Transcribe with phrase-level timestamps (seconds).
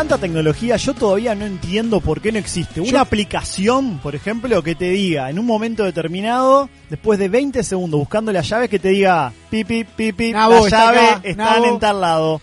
[0.00, 4.74] Tanta tecnología, yo todavía no entiendo por qué no existe una aplicación, por ejemplo, que
[4.74, 8.88] te diga en un momento determinado, después de 20 segundos buscando las llaves, que te
[8.88, 12.40] diga pipi, pipi, la está llave acá, están en tal lado.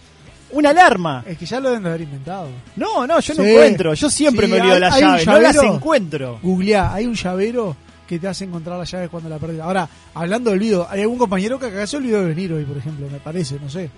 [0.52, 1.24] Una alarma.
[1.26, 2.48] Es que ya lo deben de haber inventado.
[2.76, 3.50] No, no, yo no Sí.
[3.50, 3.94] encuentro.
[3.96, 6.40] Yo siempre Sí, me olvido hay- las llaves, no las encuentro.
[6.44, 7.76] Googleá, hay un llavero
[8.08, 9.62] que te hace encontrar las llaves cuando la perdés.
[9.62, 12.78] Ahora, hablando del olvido, hay algún compañero que acá se olvidó de venir hoy, por
[12.78, 13.90] ejemplo, me parece, no sé.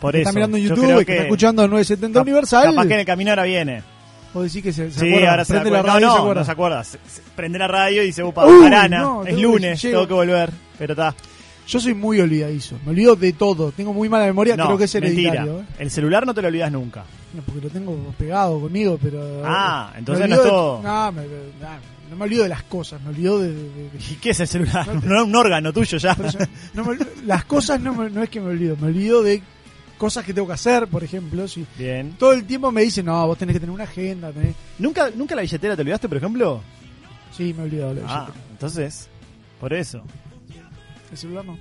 [0.00, 0.28] Por que eso.
[0.28, 2.64] está mirando en yo YouTube, creo que, está escuchando 970 cap- Universal.
[2.70, 3.82] Capaz que en el camino ahora viene.
[4.34, 5.86] O decir que se, se Sí, acuerda, ahora se prende acuerda.
[5.86, 6.40] la radio no, se no, acuerda.
[6.40, 6.84] no se acuerda.
[6.84, 10.06] Se- se- Prende la radio y dice, upa, Uy, jarana, no, es que- lunes, tengo
[10.08, 10.50] que volver.
[10.78, 11.14] Pero está.
[11.66, 14.84] Yo soy muy olvidadizo, me olvido de todo, tengo muy mala memoria, No, creo que
[14.84, 15.30] es mentira.
[15.32, 15.60] hereditario.
[15.60, 15.64] ¿eh?
[15.78, 17.04] El celular no te lo olvidas nunca.
[17.32, 19.40] No, porque lo tengo pegado conmigo, pero...
[19.46, 20.82] Ah, me entonces no es de- todo.
[20.82, 21.22] No, me-
[21.62, 21.78] nah,
[22.10, 23.48] no me olvido de las cosas, me olvido de...
[23.54, 24.86] de- de- ¿Y qué es el celular?
[25.04, 26.14] No es un órgano tuyo ya.
[26.74, 29.40] no me las cosas no, me- no es que me olvido, me olvido de
[29.98, 31.46] cosas que tengo que hacer, por ejemplo.
[31.48, 32.12] Si Bien.
[32.18, 34.30] todo el tiempo me dicen, no, vos tenés que tener una agenda.
[34.32, 34.54] tenés-".
[34.78, 36.60] ¿Nunca, ¿Nunca la billetera te olvidaste, por ejemplo?
[37.36, 38.46] Sí, me he olvidado la Ah, billetera.
[38.52, 39.08] entonces,
[39.60, 40.02] por eso.
[41.10, 41.58] El celular no.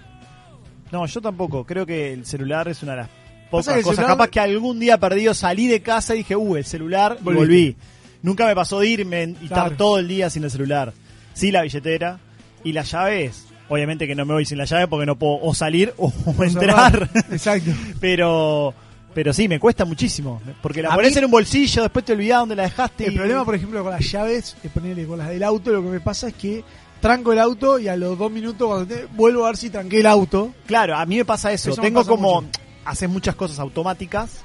[0.91, 1.66] No, yo tampoco.
[1.66, 3.09] Creo que el celular es una de las
[3.49, 3.83] pocas cosas.
[3.83, 7.23] celular- Capaz que algún día perdido salí de casa y dije, uh, el celular, y
[7.23, 7.38] Volví.
[7.39, 7.75] volví.
[8.21, 9.63] Nunca me pasó de irme y Claro.
[9.63, 10.94] estar todo el día sin el celular.
[11.33, 12.19] Sí, la billetera.
[12.63, 13.47] Y las llaves.
[13.69, 16.12] Obviamente que no me voy sin la llave porque no puedo o salir o,
[16.44, 17.09] entrar.
[17.31, 17.72] Exacto.
[18.00, 18.74] pero
[19.13, 20.41] pero sí, me cuesta muchísimo.
[20.62, 23.06] Porque la A pones mí- en un bolsillo, después te olvidás dónde la dejaste.
[23.06, 25.81] El y- problema, por ejemplo, con las llaves, es ponerle con las del auto, lo
[25.84, 26.63] que me pasa es que
[27.00, 30.00] tranco el auto y a los dos minutos cuando te- vuelvo a ver si tranqué
[30.00, 30.51] el auto.
[30.66, 31.74] Claro, a mí me pasa eso.
[31.75, 32.41] Tengo pasa como.
[32.41, 32.59] mucho.
[32.85, 34.44] Haces muchas cosas automáticas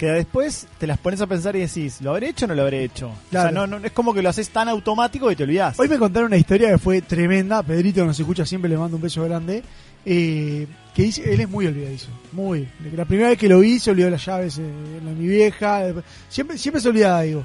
[0.00, 2.62] que después te las pones a pensar y decís, ¿lo habré hecho o no lo
[2.62, 3.12] habré hecho?
[3.28, 3.50] Claro.
[3.50, 5.78] O sea, no, no, es como que lo haces tan automático que te olvidás.
[5.78, 7.62] Hoy me contaron una historia que fue tremenda.
[7.62, 9.62] Pedrito nos escucha siempre le mando un beso grande.
[10.06, 12.08] eh, que dice, él es muy olvidadizo.
[12.32, 12.66] Muy.
[12.94, 15.82] La primera vez que lo vi se olvidó las llaves eh, en la mi vieja.
[16.30, 17.44] Siempre, siempre se olvidaba, digo.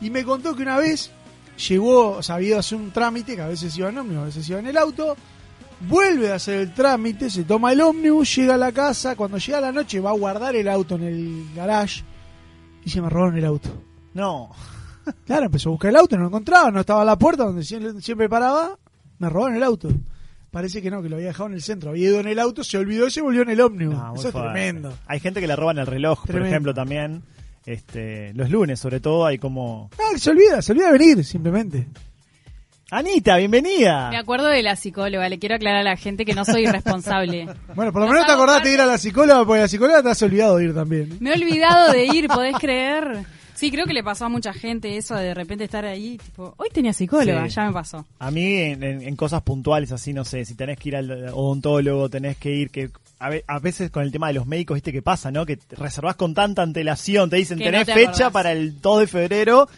[0.00, 1.10] Y me contó que una vez
[1.68, 4.22] llegó, o sea, había ido a hacer un trámite, que a veces iba en ómnibus,
[4.22, 5.16] a veces iba en el auto.
[5.80, 9.14] Vuelve a hacer el trámite, se toma el ómnibus, llega a la casa.
[9.14, 12.02] Cuando llega la noche va a guardar el auto en el garage.
[12.84, 13.68] Y se me robaron el auto.
[14.14, 14.50] No.
[15.26, 17.62] Claro, empezó a buscar el auto, no lo encontraba, no estaba a la puerta donde
[17.62, 18.76] siempre, siempre paraba,
[19.18, 19.88] me robaron el auto.
[20.50, 22.64] Parece que no, que lo había dejado en el centro, había ido en el auto,
[22.64, 23.94] se olvidó y se volvió en el ómnibus.
[23.94, 24.50] No, Eso es fuerte.
[24.52, 24.92] tremendo.
[25.06, 27.22] Hay gente que le roban el reloj, por ejemplo, también.
[27.66, 29.90] Este, los lunes, sobre todo, hay como.
[29.98, 31.88] No, se olvida, se olvida de venir, simplemente.
[32.90, 34.10] Anita, bienvenida.
[34.10, 37.48] Me acuerdo de la psicóloga, le quiero aclarar a la gente que no soy responsable.
[37.74, 40.02] Bueno, por lo Nos menos te acordaste de ir a la psicóloga, porque la psicóloga
[40.04, 41.16] te has olvidado de ir también.
[41.20, 43.24] Me he olvidado de ir, ¿podés creer?
[43.54, 46.54] Sí, creo que le pasó a mucha gente eso de de repente estar ahí, tipo,
[46.58, 47.54] hoy tenía psicóloga, Sí.
[47.56, 48.06] ya me pasó.
[48.20, 51.10] A mí, en, en- en cosas puntuales, así, no sé, si tenés que ir al
[51.32, 54.76] odontólogo, tenés que ir, que a, ve- a veces con el tema de los médicos,
[54.76, 55.44] viste qué pasa, ¿no?
[55.44, 58.32] Que te reservás con tanta antelación, te dicen, Que tenés te fecha acordás.
[58.32, 59.68] para el 2 de febrero,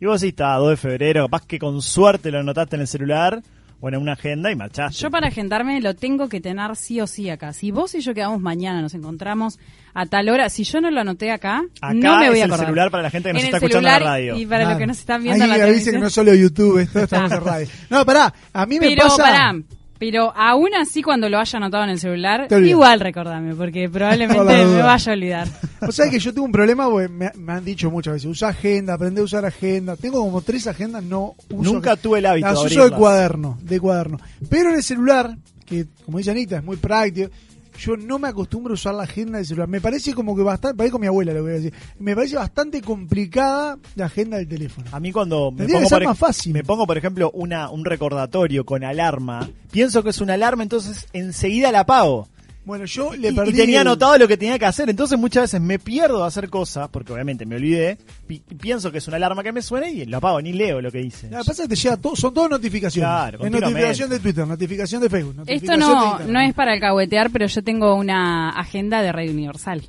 [0.00, 2.88] y vos decís, está, 2 de febrero, capaz que con suerte lo anotaste en el
[2.88, 3.42] celular
[3.80, 4.98] o en una agenda y marchaste.
[5.02, 7.52] Yo para agendarme lo tengo que tener sí o sí acá.
[7.52, 9.58] Si vos y yo quedamos mañana, nos encontramos
[9.92, 12.44] a tal hora, si yo no lo anoté acá, Acá no me voy es a
[12.46, 12.66] el acordar.
[12.66, 14.36] celular para la gente que nos En está el escuchando en la radio.
[14.36, 14.70] Y para Claro.
[14.70, 16.00] los que nos están viendo Ahí en la avisen que televisión.
[16.00, 17.66] no es solo YouTube, esto estamos en radio.
[17.90, 19.22] No, pará, a mí me Pero pasa...
[19.22, 19.54] pará,
[19.98, 24.82] Pero aún así, cuando lo haya anotado en el celular, igual recordame, porque probablemente me
[24.82, 25.48] vaya a olvidar.
[25.86, 28.48] O sea que yo tengo un problema, porque me, me han dicho muchas veces, usa
[28.48, 29.96] agenda, aprende a usar agenda.
[29.96, 31.72] Tengo como tres agendas, no uso.
[31.72, 34.18] Nunca tuve el hábito Las de uso de cuaderno, de cuaderno.
[34.48, 37.30] Pero en el celular, que como dice Anita, es muy práctico,
[37.78, 39.68] yo no me acostumbro a usar la agenda del celular.
[39.68, 42.36] Me parece como que bastante, parece con mi abuela lo voy a decir, me parece
[42.36, 44.86] bastante complicada la agenda del teléfono.
[44.92, 46.52] A mí cuando me Tendría pongo, que ser por, más ej- fácil.
[46.52, 51.06] me pongo, por ejemplo, una, un recordatorio con alarma, pienso que es una alarma, entonces
[51.12, 52.28] enseguida la apago.
[52.66, 53.50] Bueno, yo le perdí.
[53.50, 56.26] y tenía el- anotado lo que tenía que hacer, entonces muchas veces me pierdo de
[56.26, 57.96] hacer cosas, porque obviamente me olvidé,
[58.26, 60.90] pi- pienso que es una alarma que me suena y lo apago, ni leo lo
[60.90, 61.30] que dice.
[61.30, 63.08] Lo que pasa es que te llega todo, son todas notificaciones.
[63.08, 65.34] Claro, es notificación de Twitter, notificación de Facebook.
[65.46, 65.78] Esto notificación
[66.26, 69.82] no, no es para alcahuetear, pero yo tengo una agenda de Radio Universal.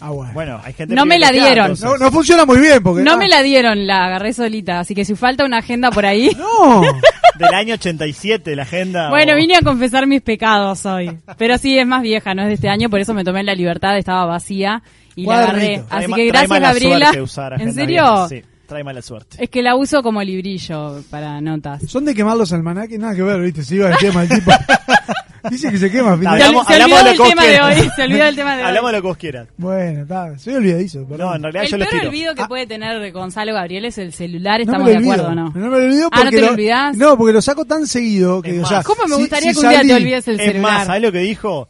[0.00, 0.32] Ah, bueno.
[0.32, 1.74] Bueno, hay gente No me la dieron.
[1.80, 3.02] No, no funciona muy bien porque.
[3.02, 6.06] No ah, me la dieron, la agarré solita, así que si falta una agenda por
[6.06, 6.30] ahí...
[6.38, 6.82] No.
[7.38, 9.10] Del año 87, la agenda.
[9.10, 11.18] Bueno, o- vine a confesar mis pecados hoy.
[11.36, 13.54] Pero sí, es más vieja, no es de este año, por eso me tomé la
[13.54, 14.82] libertad, estaba vacía
[15.14, 15.82] y la agarré.
[15.88, 17.12] Así que gracias, Gabriela.
[17.58, 18.26] ¿En serio?
[18.28, 19.42] Sí, trae mala suerte.
[19.42, 21.82] Es que la uso como librillo para notas.
[21.90, 23.64] Son de quemar los almanaques, nada que ver, ¿viste?
[23.64, 24.52] Se iba el tema el tipo.
[25.50, 26.12] Dice que se quema.
[26.12, 27.78] Hablamos- se hablamos del lo que tema vos de quieras.
[27.80, 27.90] hoy.
[27.96, 28.68] Se olvidó del tema de hoy.
[28.68, 29.48] Hablamos de lo que vos quieras.
[29.56, 31.06] Bueno, está, soy olvidadizo.
[31.06, 31.18] perdón.
[31.28, 32.10] No, en realidad El yo les peor tiro.
[32.10, 35.44] olvido que puede tener Gonzalo Gabriel es el celular, No estamos de lo acuerdo, ¿no?
[35.54, 36.96] No me lo olvido Ah, ¿no porque te lo lo- olvidás?
[36.96, 39.60] No, porque lo saco tan seguido que, Es o más, sea, ¿Cómo me gustaría si
[39.60, 40.62] que un día te olvides el Es celular?
[40.72, 41.68] más, ¿sabes lo que dijo?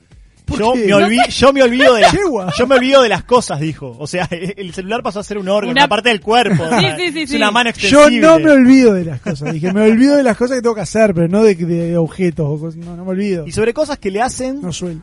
[0.49, 2.13] ¿Por Yo me, olvi- yo me olvido de las
[2.59, 3.95] yo me olvido de las cosas, dijo.
[3.99, 6.65] O sea, el celular pasó a ser un órgano, Una- una parte del cuerpo.
[6.79, 6.97] Sí, ¿no?
[6.97, 7.37] sí, sí, es sí.
[7.37, 8.21] una mano Yo extensible.
[8.27, 9.53] no me olvido de las cosas.
[9.53, 12.47] Dije, me olvido de las cosas que tengo que hacer, pero no de, de objetos.
[12.49, 13.47] O cosas, no, no me olvido.
[13.47, 15.01] Y sobre cosas que le hacen No suelo.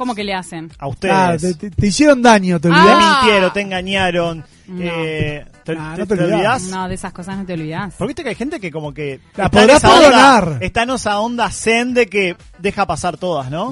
[0.00, 0.70] ¿Cómo que le hacen?
[0.78, 1.14] a ustedes.
[1.14, 2.96] Ah, te, te- te hicieron daño, ¿te te olvidás?
[2.98, 3.20] Ah.
[3.22, 4.44] mintieron, te engañaron.
[4.66, 4.80] No.
[4.82, 6.32] eh, te, Ah, te- no te te olvidás.
[6.62, 6.62] olvidás.
[6.62, 7.92] No, de esas cosas no te olvidas.
[7.98, 10.58] Porque viste que hay gente que como que La está en podrás esa onda- perdonar.
[10.62, 13.70] está en esa onda zen de que deja pasar todas, ¿no?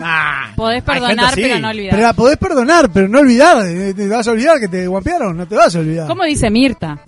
[0.55, 1.91] Podés Hay perdonar, gente pero no olvidar.
[1.95, 3.65] Pero la podés perdonar, pero no olvidar.
[3.67, 6.07] Eh, Te vas a olvidar que te guapearon, no te vas a olvidar.
[6.09, 6.99] ¿Cómo dice Mirta?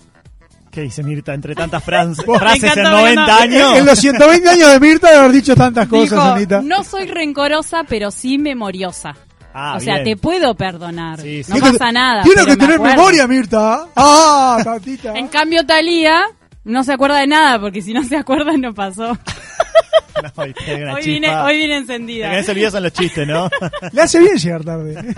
[0.71, 3.77] ¿Qué dice Mirta entre tantas frases en encanta, 90 me años?
[3.77, 6.61] En los 120 años de Mirta de haber dicho tantas cosas, Dijo, Anita.
[6.63, 9.15] no soy rencorosa, pero sí memoriosa.
[9.53, 10.05] Ah, o sea, bien.
[10.05, 11.19] te puedo perdonar.
[11.19, 11.51] Sí, sí.
[11.51, 12.23] No pasa nada.
[12.23, 12.95] Tiene que me tener acuerdo.
[12.95, 13.85] memoria, Mirta.
[13.97, 15.13] Ah, tatita.
[15.17, 16.21] En cambio, Talía
[16.63, 19.17] no se acuerda de nada, porque si no se acuerda, no pasó.
[20.21, 22.43] No, Hoy vine, hoy encendida.
[22.43, 23.49] se olvida son los chistes, ¿no?
[23.91, 25.15] Le hace bien llegar tarde.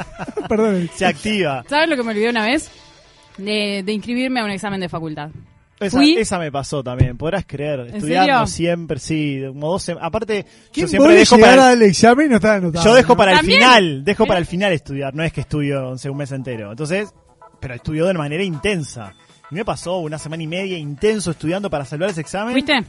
[0.48, 0.90] Perdón.
[0.96, 1.62] se activa.
[1.68, 2.72] ¿Sabes lo que me olvidé una vez?
[3.38, 5.30] De, de inscribirme a un examen de facultad.
[5.80, 7.82] Esa, Fui- esa me pasó también, podrás creer.
[7.82, 8.48] ¿En Estudiando serio?
[8.48, 12.36] siempre, sí, como dos sem- Aparte, yo ¿Quién siempre dejo para, al examen y no
[12.36, 12.86] está anotado?
[12.86, 13.18] yo dejo ¿no?
[13.18, 16.72] para el final, dejo para el final estudiar, no es que estudio un mes entero.
[16.72, 17.14] Entonces,
[17.60, 19.14] pero estudio de manera intensa.
[19.52, 22.54] Y me pasó una semana y media intenso estudiando para salvar ese examen.
[22.54, 22.82] ¿Fuiste?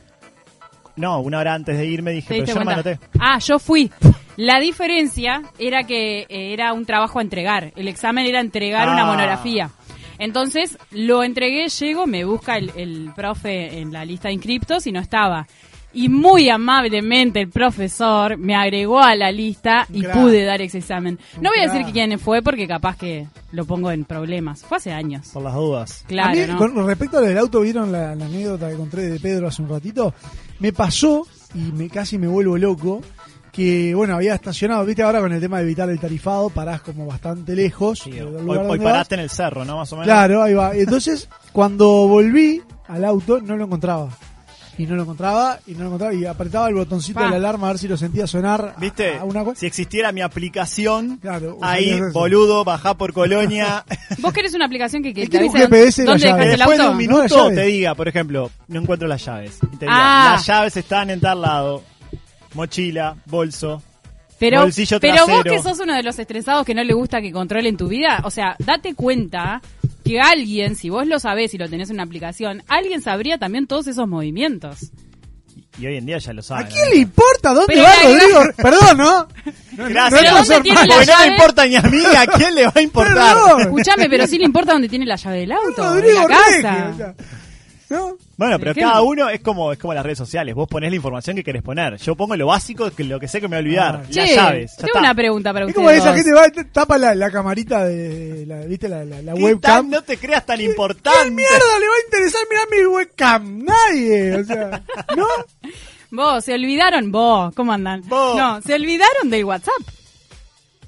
[0.96, 2.90] No, una hora antes de irme dije, ¿Te pero yo no me cuenta?
[2.90, 3.06] anoté.
[3.18, 3.90] Ah, yo fui.
[4.36, 7.72] La diferencia era que eh, era un trabajo a entregar.
[7.74, 9.06] El examen era entregar una Ah.
[9.06, 9.70] monografía.
[10.18, 14.92] Entonces lo entregué, llego, me busca el, el profe en la lista de inscriptos y
[14.92, 15.46] no estaba.
[15.94, 21.20] Y muy amablemente el profesor me agregó a la lista y pude dar ese examen.
[21.40, 24.64] No voy a decir quién fue porque capaz que lo pongo en problemas.
[24.64, 25.28] Fue hace años.
[25.32, 26.04] Por las dudas.
[26.08, 26.58] Claro, a mí, ¿no?
[26.58, 29.68] con respecto al del auto, ¿vieron la, la anécdota que conté de Pedro hace un
[29.68, 30.12] ratito?
[30.58, 33.00] Me pasó, y me casi me vuelvo loco,
[33.54, 37.06] que, bueno, había estacionado, viste, ahora con el tema de evitar el tarifado, parás como
[37.06, 38.00] bastante lejos.
[38.00, 38.78] Sí, del hoy, vas.
[38.78, 39.76] paraste en el cerro, ¿no?
[39.76, 40.06] Más o menos.
[40.06, 40.74] Claro, ahí va.
[40.74, 44.08] Entonces, cuando volví al auto, no lo encontraba.
[44.76, 47.26] Y no lo encontraba, y no lo encontraba, y apretaba el botoncito Pa.
[47.26, 48.74] de la alarma a ver si lo sentía sonar.
[48.80, 49.14] ¿Viste?
[49.18, 53.84] a una cua- si existiera mi aplicación, Claro, ahí, boludo, bajá por Colonia.
[54.18, 56.40] ¿Vos querés una aplicación que, que te avise GPS dónde llave.
[56.48, 57.54] dejaste el Después de un No, minuto llave.
[57.54, 59.58] te diga, por ejemplo, no encuentro las llaves.
[59.62, 60.32] Y te diga, Ah.
[60.32, 61.82] las llaves están en tal lado.
[62.54, 63.82] Mochila, bolso.
[64.38, 67.30] Pero, Bolsillo pero vos que sos uno de los estresados que no le gusta que
[67.32, 69.62] controlen tu vida, o sea, date cuenta
[70.04, 73.66] que alguien, si vos lo sabés y lo tenés en una aplicación, alguien sabría también
[73.66, 74.90] todos esos movimientos.
[75.78, 76.66] Y hoy en día ya lo saben.
[76.66, 78.40] ¿A quién le importa dónde Pero va la- Rodrigo?
[78.56, 79.28] Perdón, ¿no?
[79.76, 80.12] No, no- Gracias.
[80.12, 80.88] no es por ¿dónde ser tiene malo.
[80.88, 81.36] la Porque no me llave?
[81.36, 83.34] importa ni a mí, ¿a quién le va a importar?
[83.36, 83.60] Perdón.
[83.62, 86.90] Escuchame, pero sí le importa dónde tiene la llave del auto, Rodrigo la Reggi, casa.
[86.92, 87.14] o sea,
[87.90, 88.16] ¿No?
[88.36, 90.54] Bueno, pero cada uno es como es como las redes sociales.
[90.54, 91.96] Vos ponés la información que querés poner.
[91.98, 93.94] Yo pongo lo básico, que lo que sé que me voy a olvidar.
[93.94, 93.98] Ah.
[94.00, 94.70] las Che, llaves.
[94.72, 94.98] Ya tengo está.
[95.00, 95.86] una pregunta para Es ustedes.
[95.86, 96.16] como esa dos.
[96.16, 98.88] gente va, te- tapa la, la camarita de la, ¿viste?
[98.88, 99.60] La, la, la ¿Qué webcam.
[99.82, 101.30] tan- no te creas tan ¿Qué importante.
[101.30, 103.64] mierda le va a interesar mirar mi webcam?
[103.64, 104.82] Nadie, o sea,
[105.16, 105.26] ¿no?
[106.10, 108.02] Vos, se olvidaron, vos, ¿cómo andan?
[108.08, 108.36] Vos.
[108.36, 109.74] No, se olvidaron del WhatsApp.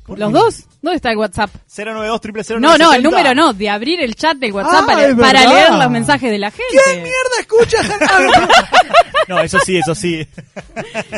[0.08, 0.64] ¿Los dos?
[0.86, 1.50] ¿Dónde está el WhatsApp?
[1.76, 5.44] 092 000 No, no, el número no, de abrir el chat del WhatsApp Ah, para,
[5.44, 6.64] leer los mensajes de la gente.
[6.84, 7.90] ¿Qué mierda escuchas?
[9.28, 10.24] No, eso sí, eso sí.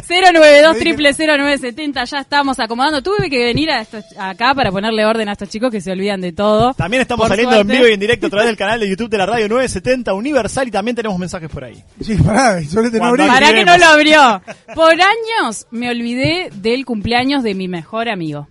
[0.08, 3.02] 092 triple 0970, ya estamos acomodando.
[3.02, 6.22] Tuve que venir a estos- acá para ponerle orden a estos chicos que se olvidan
[6.22, 6.72] de todo.
[6.72, 7.70] También estamos Por saliendo suerte.
[7.74, 10.14] en vivo y en directo a través del canal de YouTube de la radio 970
[10.14, 11.84] Universal y también tenemos mensajes por ahí.
[12.00, 13.26] Sí, pará, no abrí.
[13.26, 14.42] Para que no lo abrió.
[14.74, 18.48] Por años me olvidé del cumpleaños de mi mejor amigo.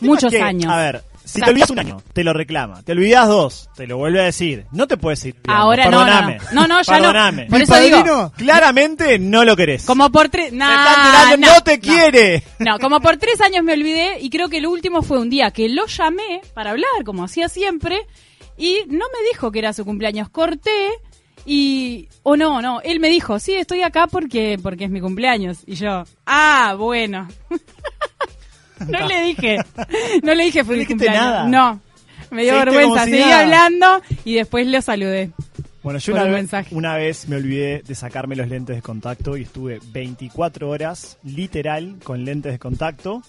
[0.00, 0.70] Muchos es que, años.
[0.72, 2.82] A ver, si te olvidas un año, te lo reclama.
[2.82, 4.66] Te olvidas dos, te lo vuelve a decir.
[4.72, 5.36] No te puedes ir.
[5.46, 6.38] Ahora no, no, Perdóname.
[6.52, 6.60] no.
[6.62, 6.98] No, no, ya no.
[7.00, 7.46] Perdóname.
[7.46, 9.84] Por Mi eso digo, Claramente no lo querés.
[9.86, 10.50] como por tres...
[10.50, 12.42] Tirando, no, te quiere.
[12.58, 15.50] No, como por tres años me olvidé y creo que el último fue un día
[15.52, 18.06] que lo llamé para hablar, como hacía siempre,
[18.56, 20.28] y no me dijo que era su cumpleaños.
[20.28, 20.90] Corté
[21.46, 22.08] y...
[22.24, 25.58] O no, no, él me dijo, sí, estoy acá porque, porque es mi cumpleaños.
[25.66, 27.28] Y yo, ah, bueno.
[28.88, 29.56] no le dije,
[30.22, 31.24] no le dije feliz dijiste cumpleaños.
[31.24, 31.44] nada.
[31.48, 31.80] No,
[32.30, 33.40] me dio Seguiste vergüenza, si seguí nada.
[33.42, 35.30] hablando y después le saludé.
[35.82, 39.80] Bueno, yo vez, una vez me olvidé de sacarme los lentes de contacto y estuve
[39.92, 43.22] 24 horas, literal, con lentes de contacto.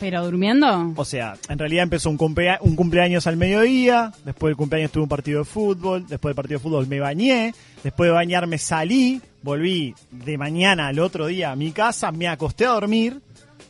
[0.00, 0.92] ¿Pero durmiendo?
[0.96, 5.02] O sea, en realidad empezó un, cumplea- un cumpleaños al mediodía, después del cumpleaños tuve
[5.04, 9.20] un partido de fútbol, después del partido de fútbol me bañé, después de bañarme salí,
[9.42, 13.20] volví de mañana al otro día a mi casa, me acosté a dormir,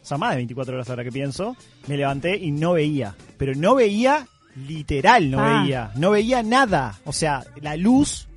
[0.05, 1.57] o sea, más de 24 horas ahora que pienso,
[1.87, 4.27] me levanté y no veía, pero no veía
[4.69, 5.63] literal, no Ah.
[5.63, 8.29] veía, no veía nada, o sea, la luz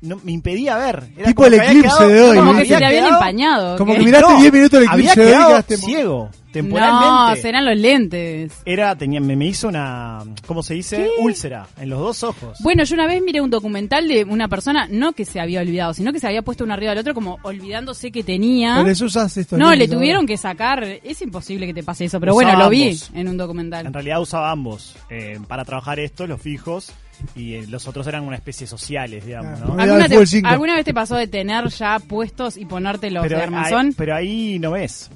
[0.00, 1.04] no, me impedía ver.
[1.16, 3.78] Era Tipo como el eclipse quedado- de hoy, Como que se te habían empañado.
[3.78, 5.86] Como que miraste No, 10 minutos el eclipse había de hoy y quedaste mo-
[6.52, 7.42] ciego, No, temporalmente.
[7.42, 8.52] serán los lentes.
[8.64, 10.96] Era, tenía, me, me hizo una, ¿cómo se dice?
[10.98, 11.22] ¿Qué?
[11.22, 12.58] Úlcera en los dos ojos.
[12.60, 15.94] Bueno, yo una vez miré un documental de una persona, no que se había olvidado,
[15.94, 18.76] sino que se había puesto uno arriba del otro como olvidándose que tenía.
[18.76, 19.56] Por eso usas esto.
[19.56, 20.82] No, le tuvieron que sacar.
[20.84, 23.10] Es imposible que te pase eso, pero bueno, lo vi ambos.
[23.14, 23.92] en un En documental.
[23.92, 26.92] realidad usaba ambos eh, para trabajar esto, los fijos,
[27.36, 29.80] y eh, los otros eran una especie sociales, digamos, Ah, ¿no?
[29.80, 33.42] ¿Alguna, te- alguna vez te pasó de tener ya puestos y ponerte los de ahí,
[33.42, 33.94] armazón?
[33.96, 35.10] pero ahí no ves.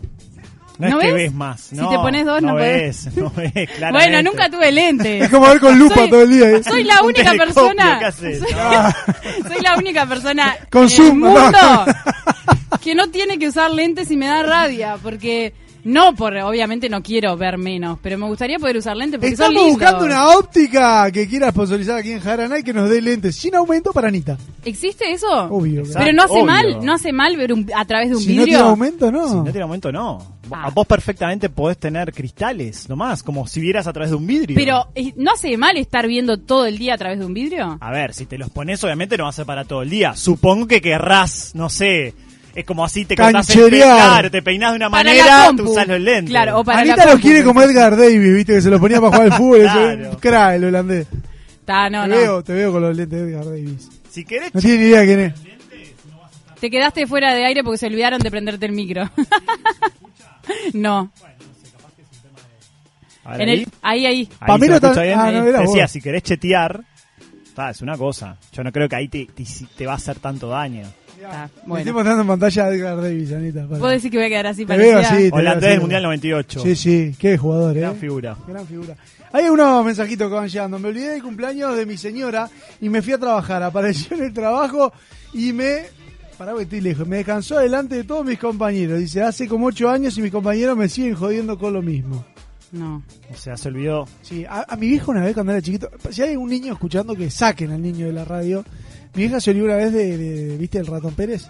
[0.79, 1.23] No, ¿No es que ves?
[1.25, 1.61] ves más.
[1.61, 3.09] Si no, te pones dos, no ves.
[3.17, 3.91] No ves, claramente.
[3.93, 5.23] bueno, nunca tuve lentes.
[5.25, 6.51] Es como ver con lupa Soy- todo el día.
[6.51, 6.63] ¿eh?
[6.63, 8.13] Soy la única persona.
[8.13, 9.49] Soy, No.
[9.49, 11.29] soy la única persona Con en el ¿no?
[11.31, 11.59] mundo
[12.83, 14.97] que no tiene que usar lentes y me da rabia.
[15.03, 15.55] Porque,
[15.87, 19.47] no por, obviamente no quiero ver menos, pero me gustaría poder usar lentes porque son
[19.47, 19.81] Estamos lindos.
[19.81, 23.93] buscando una óptica que quiera sponsorizar aquí en Jaranay que nos dé lentes sin aumento
[23.93, 24.37] para Anita.
[24.65, 25.29] ¿Existe eso?
[25.45, 25.81] Obvio.
[25.81, 26.01] Exacto.
[26.01, 26.45] Pero no hace obvio.
[26.45, 28.45] mal, no hace mal ver un- a través de un Si no vidrio.
[28.59, 29.29] tiene aumento, no.
[29.29, 30.37] Si no tiene aumento, no.
[30.51, 30.71] Ah.
[30.75, 34.55] Vos perfectamente podés tener cristales, nomás, como si vieras a través de un vidrio.
[34.57, 37.79] pero no hace mal estar viendo todo el día a través de un vidrio.
[37.81, 40.15] A ver, si te los pones, obviamente no va a ser para todo el día.
[40.15, 42.15] Supongo que querrás, no sé,
[42.57, 43.97] es como así te cortás el pelo, Cancherear.
[44.09, 46.31] claro, te peinás de una Para manera, tú usás los lentes.
[46.31, 47.63] Claro, o para Anita la lo compu, quiere como.
[47.63, 49.61] Edgar Davis, viste, que se lo ponía para jugar al fútbol.
[49.61, 50.19] Claro.
[50.19, 51.07] crack, el holandés.
[51.65, 52.17] Ta, no, te, no.
[52.17, 53.89] Veo, te veo con los lentes de Edgar Davis.
[54.11, 55.35] Si querés, No tiene ni idea quién es.
[56.61, 59.11] Te quedaste fuera de aire porque se olvidaron de prenderte el micro.
[60.73, 61.11] no.
[63.25, 64.29] ver, En ahí, el, ahí, ahí.
[64.41, 65.35] ahí se lo tan- bien, ah, ahí.
[65.35, 65.91] no, decía, vos.
[65.91, 66.81] si querés chetear,
[67.55, 68.37] ta, es una cosa.
[68.53, 69.45] Yo no creo que ahí te, te,
[69.77, 70.87] te va a hacer tanto daño.
[71.29, 71.79] Me bueno.
[71.79, 73.67] estoy mostrando en pantalla a Edgar Davis, Anita.
[73.67, 74.97] para- ¿Puedo decir que voy a quedar así Te parecida?
[74.97, 75.15] veo así.
[75.17, 76.61] te veo Holandés del Mundial 98.
[76.61, 77.81] Sí, sí, qué jugador, eh.
[77.81, 78.37] Gran figura.
[78.47, 78.97] Gran figura.
[79.33, 80.79] Hay unos mensajitos que van llegando.
[80.79, 82.49] Me olvidé del cumpleaños de mi señora
[82.81, 83.63] y me fui a trabajar.
[83.63, 84.93] Apareció en el trabajo
[85.33, 85.83] y me.
[86.39, 87.07] Pará, que estoy lejos.
[87.09, 88.99] Me descansó delante de todos mis compañeros.
[88.99, 92.25] Dice, hace como ocho años y mis compañeros me siguen jodiendo con lo mismo.
[92.73, 93.03] No.
[93.33, 94.07] O sea, se olvidó.
[94.23, 95.89] Sí, a, a mi viejo una vez cuando era chiquito.
[96.11, 98.65] Si hay un niño escuchando que saquen al niño de la radio.
[99.17, 101.43] Mi vieja se olvidó una vez de, de- ¿viste el ratón Pérez?
[101.43, 101.49] Se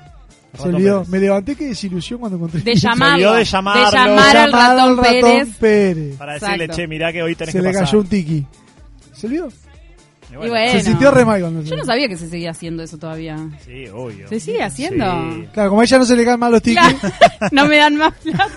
[0.58, 0.98] Ratón olvidó.
[1.00, 1.08] Pérez.
[1.10, 2.60] Me levanté, qué desilusión cuando encontré.
[2.62, 3.14] De llamarlo.
[3.14, 3.84] olvidó de llamarlo.
[3.84, 5.48] De llamar al Llamar ratón Pérez.
[5.58, 6.16] Pérez.
[6.16, 6.76] Para decirle, Exacto.
[6.76, 7.84] che, mirá que hoy tenés Se que le pasar.
[7.86, 8.46] cayó un tiki.
[9.12, 9.48] ¿Se olvidó?
[10.30, 10.72] Y Y bueno.
[10.72, 13.36] Se sintió re mal cuando se Yo no sabía que se seguía haciendo eso todavía.
[13.64, 14.28] Sí, obvio.
[14.28, 15.04] ¿Se sigue haciendo?
[15.34, 15.48] Sí.
[15.52, 16.80] Claro, como a ella no se le caen mal los tikis.
[16.80, 17.14] Claro.
[17.52, 18.48] no me dan más plata.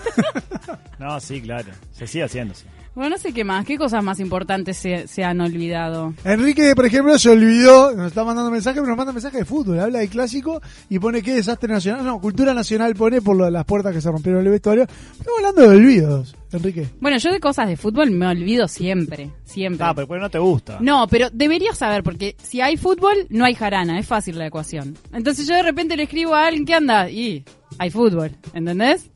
[0.98, 1.68] No, sí, claro.
[1.92, 2.64] Se sigue haciendo, sí.
[2.94, 3.64] Bueno, no sé qué más.
[3.64, 6.12] ¿Qué cosas más importantes se, se han olvidado?
[6.24, 9.78] Enrique, por ejemplo, se olvidó, nos está mandando mensajes, pero nos manda mensajes de fútbol,
[9.78, 13.52] habla de clásico y pone qué desastre nacional, no, cultura nacional pone por lo de
[13.52, 14.82] las puertas que se rompieron en el vestuario.
[14.84, 16.88] Estamos hablando de olvidos, Enrique.
[17.00, 19.30] Bueno, yo de cosas de fútbol me olvido siempre.
[19.44, 19.86] Siempre.
[19.86, 20.78] Ah, pero pues no te gusta.
[20.80, 24.96] No, pero deberías saber, porque si hay fútbol, no hay jarana, es fácil la ecuación.
[25.12, 27.44] Entonces yo de repente le escribo a alguien que anda y
[27.78, 29.08] hay fútbol, ¿entendés?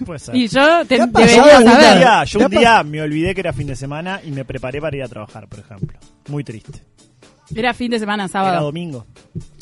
[0.06, 0.34] Puede ser.
[0.36, 1.98] Y yo te, ¿Te ha pasado debería Un saber.
[1.98, 4.80] día, yo ¿Te un día me olvidé que era fin de semana y me preparé
[4.80, 5.98] para ir a trabajar, por ejemplo.
[6.28, 6.82] Muy triste.
[7.54, 8.64] Era fin de semana, Era sábado.
[8.64, 9.06] domingo.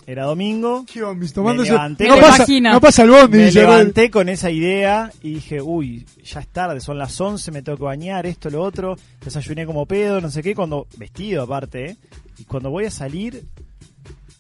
[0.09, 0.85] Era domingo.
[0.93, 1.33] ¿Qué bombis?
[1.35, 2.07] Tomándose- levanté.
[2.09, 2.73] no, Me pasa, imagino.
[2.73, 6.81] no pasa el bondi, Me levanté con esa idea y dije, uy, ya es tarde,
[6.81, 8.97] son las 11, me tengo que bañar, esto, lo otro.
[9.25, 11.97] Desayuné como pedo, no sé qué, cuando vestido aparte, ¿eh?
[12.39, 13.45] Y cuando voy a salir,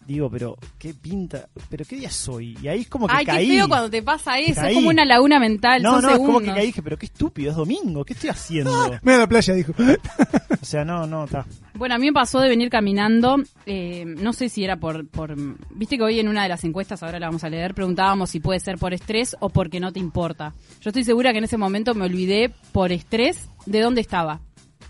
[0.06, 2.56] digo, pero qué pinta, pero qué día soy.
[2.62, 3.48] Y ahí es como que Ay, qué caí.
[3.48, 4.60] feo cuando te pasa eso.
[4.60, 4.72] Caí.
[4.72, 5.82] Es como una laguna mental.
[5.82, 8.30] no, son no, es como que caí, dije, pero qué estúpido, es domingo, ¿qué estoy
[8.30, 8.72] haciendo?
[9.02, 9.72] Me da la playa, dijo.
[9.78, 11.44] o sea, no, no, está.
[11.74, 13.36] Bueno, a mí me pasó de venir caminando,
[13.66, 15.36] eh, no sé si era por, por...
[15.74, 18.40] Viste que hoy en una de las encuestas, ahora la vamos a leer, preguntábamos si
[18.40, 20.54] puede ser por estrés o porque no te importa.
[20.80, 24.40] Yo estoy segura que en ese momento me olvidé por estrés de dónde estaba.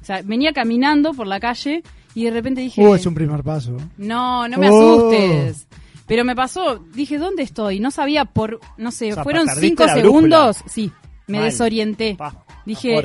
[0.01, 1.83] O sea, venía caminando por la calle
[2.17, 2.85] y de repente dije...
[2.85, 3.77] Uh, es un primer paso.
[3.99, 5.11] No, no me Oh.
[5.11, 5.67] asustes.
[6.07, 7.79] Pero me pasó, dije, ¿dónde estoy?
[7.81, 10.59] No sabía por, no sé, O sea, fueron cinco segundos.
[10.67, 10.91] Sí,
[11.27, 11.47] me Mal.
[11.51, 12.15] desorienté.
[12.17, 13.01] Pa, Dije,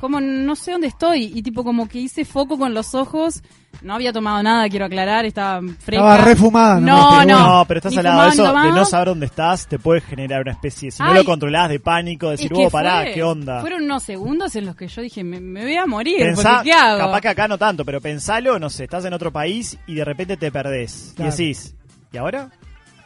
[0.00, 3.42] como no sé dónde estoy y tipo como que hice foco con los ojos,
[3.82, 6.04] no había tomado nada, quiero aclarar, estaba fresca.
[6.04, 7.64] Estaba refumada, No, no.
[7.68, 10.52] pero estás al lado de eso, de no saber dónde estás, te puede generar una
[10.52, 13.60] especie, si no lo controlás, de pánico, Es decir, oh, pará, fue- ¿qué onda?
[13.60, 16.70] Fueron unos segundos en los que yo dije, me, me voy a morir, Pensá, porque
[16.70, 16.98] ¿qué hago?
[16.98, 20.04] capaz que acá no tanto, pero pensalo, no sé, estás en otro país y de
[20.04, 21.12] repente te perdés.
[21.14, 21.28] Claro.
[21.28, 21.74] Y decís,
[22.12, 22.50] ¿y ahora?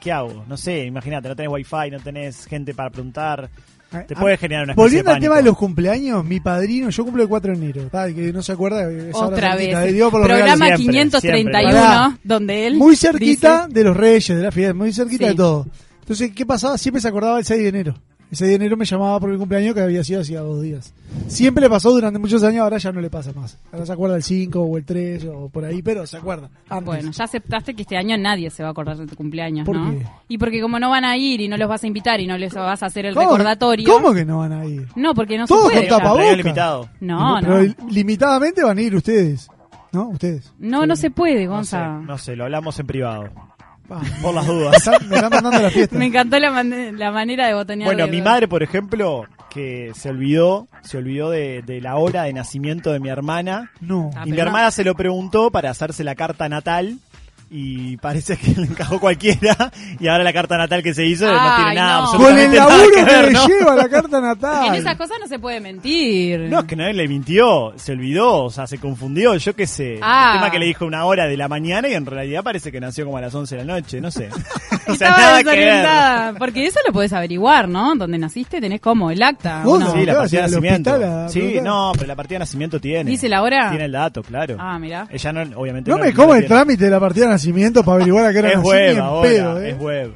[0.00, 0.44] ¿Qué hago?
[0.48, 3.50] No sé, imagínate, no tenés wifi, no tenés gente para preguntar.
[4.06, 7.04] Te Ah, puede generar una Volviendo de al tema de los cumpleaños, mi padriino, yo
[7.04, 8.88] cumplo el 4 de enero, tal, que no se acuerda.
[9.12, 9.90] Otra cerquita, vez.
[9.90, 10.66] eh, digo por los Programa.
[10.66, 11.72] Siempre, 531, siempre.
[11.80, 12.18] Pará.
[12.24, 15.30] donde él Muy cerquita dice- de los reyes, de la fiesta, muy cerquita Sí.
[15.30, 15.66] de todo.
[16.00, 16.78] Entonces, ¿qué pasaba?
[16.78, 17.94] Siempre se acordaba el 6 de enero.
[18.38, 20.94] 6 de enero me llamaba por mi cumpleaños que había sido hacía dos días.
[21.26, 23.58] Siempre le pasó durante muchos años, ahora ya no le pasa más.
[23.72, 26.48] Ahora se acuerda el 5 o el 3 o por ahí, pero se acuerda.
[26.68, 26.86] Antes.
[26.86, 29.76] Bueno, ya aceptaste que este año nadie se va a acordar de tu cumpleaños, ¿Por
[29.76, 29.90] ¿no?
[29.90, 30.06] qué?
[30.28, 32.38] Y porque como no van a ir y no los vas a invitar y no
[32.38, 33.30] les vas a hacer el ¿Cómo?
[33.32, 33.86] recordatorio.
[33.92, 34.86] ¿Cómo que no van a ir?
[34.96, 35.88] No, porque no Todos se puede.
[35.88, 36.88] con tapabocas.
[37.00, 37.62] No, Pero no.
[37.62, 39.48] li- limitadamente van a ir ustedes.
[39.92, 40.08] ¿No?
[40.08, 40.50] Ustedes.
[40.58, 41.98] No, no se puede, No sé, Gonza.
[42.00, 43.24] no sé, lo hablamos en privado.
[43.88, 44.76] Pa, Por las me dudas.
[44.76, 45.96] están- me están mandando a la fiesta.
[45.98, 47.86] Me encantó la, man- la manera de botonear.
[47.92, 52.32] Bueno, mi madre, por ejemplo, que se olvidó, se olvidó de, de la hora de
[52.32, 53.70] nacimiento de mi hermana.
[53.80, 54.10] No.
[54.14, 54.48] Ah, y mi pero no.
[54.50, 56.98] hermana se lo preguntó para hacerse la carta natal.
[57.54, 59.70] Y parece que le encajó cualquiera.
[60.00, 62.10] Y ahora la carta natal que se hizo no tiene nada, no.
[62.12, 63.46] Con el absolutamente nada laburo que que, ver, le ¿no?
[63.46, 64.66] lleva la carta natal.
[64.68, 66.40] En esas cosas no se puede mentir.
[66.48, 69.98] No, es que nadie le mintió, se olvidó, o sea, se confundió, yo qué sé.
[70.00, 70.30] Ah.
[70.32, 72.80] El tema que le dijo una hora de la mañana y en realidad parece que
[72.80, 74.30] nació como a las 11 de la noche, no sé.
[74.88, 76.38] o sea, nada que ver.
[76.38, 77.94] Porque eso lo podés averiguar, ¿no?
[77.96, 79.62] Donde naciste tenés como el acta.
[79.62, 80.90] Sí, la partida de nacimiento.
[80.90, 83.10] hospital Sí, no, pero la partida de nacimiento tiene.
[83.10, 83.68] ¿Dice la hora?
[83.68, 84.56] Tiene el dato, claro.
[84.58, 85.06] Ah, mira.
[85.10, 86.04] Ella no, obviamente No no.
[86.04, 87.41] me como el trámite de la partida de nacimiento
[87.84, 89.70] para averiguar a qué hora Es nací, web ahora, pedo, ¿eh?
[89.70, 90.14] es web.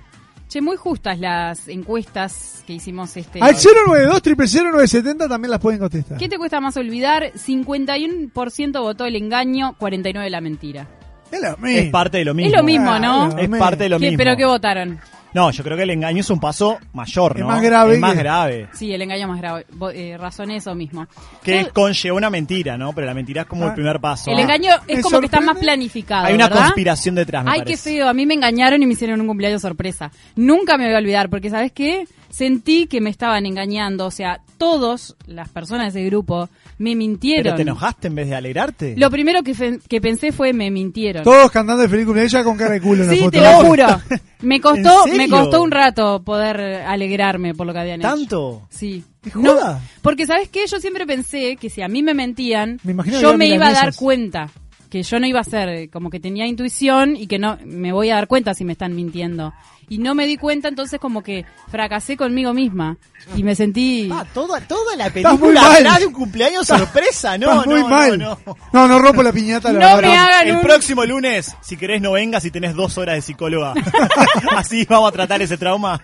[0.48, 3.40] Che, muy justas las encuestas que hicimos este.
[3.40, 6.18] Al 092 970 también las pueden contestar.
[6.18, 7.32] ¿Qué te cuesta más olvidar?
[7.34, 10.86] 51% votó el engaño, 49% la mentira.
[11.30, 11.66] Es lo mismo.
[11.80, 12.50] Es parte de lo mismo.
[12.50, 13.28] Es lo mismo, ¿no?
[13.30, 14.18] Claro, Es parte de lo ¿Qué- mismo.
[14.18, 15.00] ¿Pero qué votaron?
[15.34, 17.46] No, yo creo que el engaño es un paso mayor, Es ¿no?
[17.48, 18.68] más grave Es más que- grave.
[18.72, 19.66] Sí, el engaño más grave.
[19.94, 21.06] Eh, razoné eso mismo.
[21.42, 22.92] Que Yo- conlleva una mentira, ¿no?
[22.94, 23.68] Pero la mentira es como Ah.
[23.68, 24.30] el primer paso.
[24.30, 26.26] el engaño es Me como que está más planificado.
[26.26, 26.62] Hay una ¿verdad?
[26.64, 28.08] conspiración detrás, me Ay, qué feo.
[28.08, 30.10] A mí me engañaron y me hicieron un cumpleaños sorpresa.
[30.36, 32.06] Nunca me voy a olvidar, porque ¿sabes qué?
[32.30, 34.06] Sentí que me estaban engañando.
[34.06, 37.44] O sea, todas las personas de ese grupo me mintieron.
[37.44, 38.94] ¿Pero te enojaste en vez de alegrarte?
[38.96, 41.24] Lo primero que, que pensé fue me mintieron.
[41.24, 43.50] Todos cantando el feliz cumpleaños ella con cara de culo en la Sí, te lo
[43.66, 43.86] juro.
[44.42, 45.36] Me costó, ¿En serio?
[45.36, 48.08] me costó un rato poder alegrarme por lo que habían hecho.
[48.08, 48.62] ¿Tanto?
[48.70, 49.04] Sí.
[49.20, 49.82] ¿Te joda?
[50.02, 53.48] porque sabes qué, yo siempre pensé que si a mí me mentían, Me yo me
[53.48, 54.50] iba a dar cuenta
[54.88, 58.10] que yo no iba a ser como que tenía intuición y que no me voy
[58.10, 59.52] a dar cuenta si me están mintiendo.
[59.88, 62.96] Y no me di cuenta, entonces como que fracasé conmigo misma
[63.36, 67.66] y me sentí Ah, toda, toda la película atrás de un cumpleaños sorpresa, no, Estás
[67.66, 68.18] muy no, mal.
[68.18, 68.56] no, no.
[68.72, 69.72] No, no rompo la piñata.
[69.72, 70.10] La No verdad.
[70.10, 73.22] me hagan El un- próximo lunes, si querés no vengas y tenés dos horas de
[73.22, 73.74] psicóloga.
[74.56, 76.02] Así vamos a tratar ese trauma.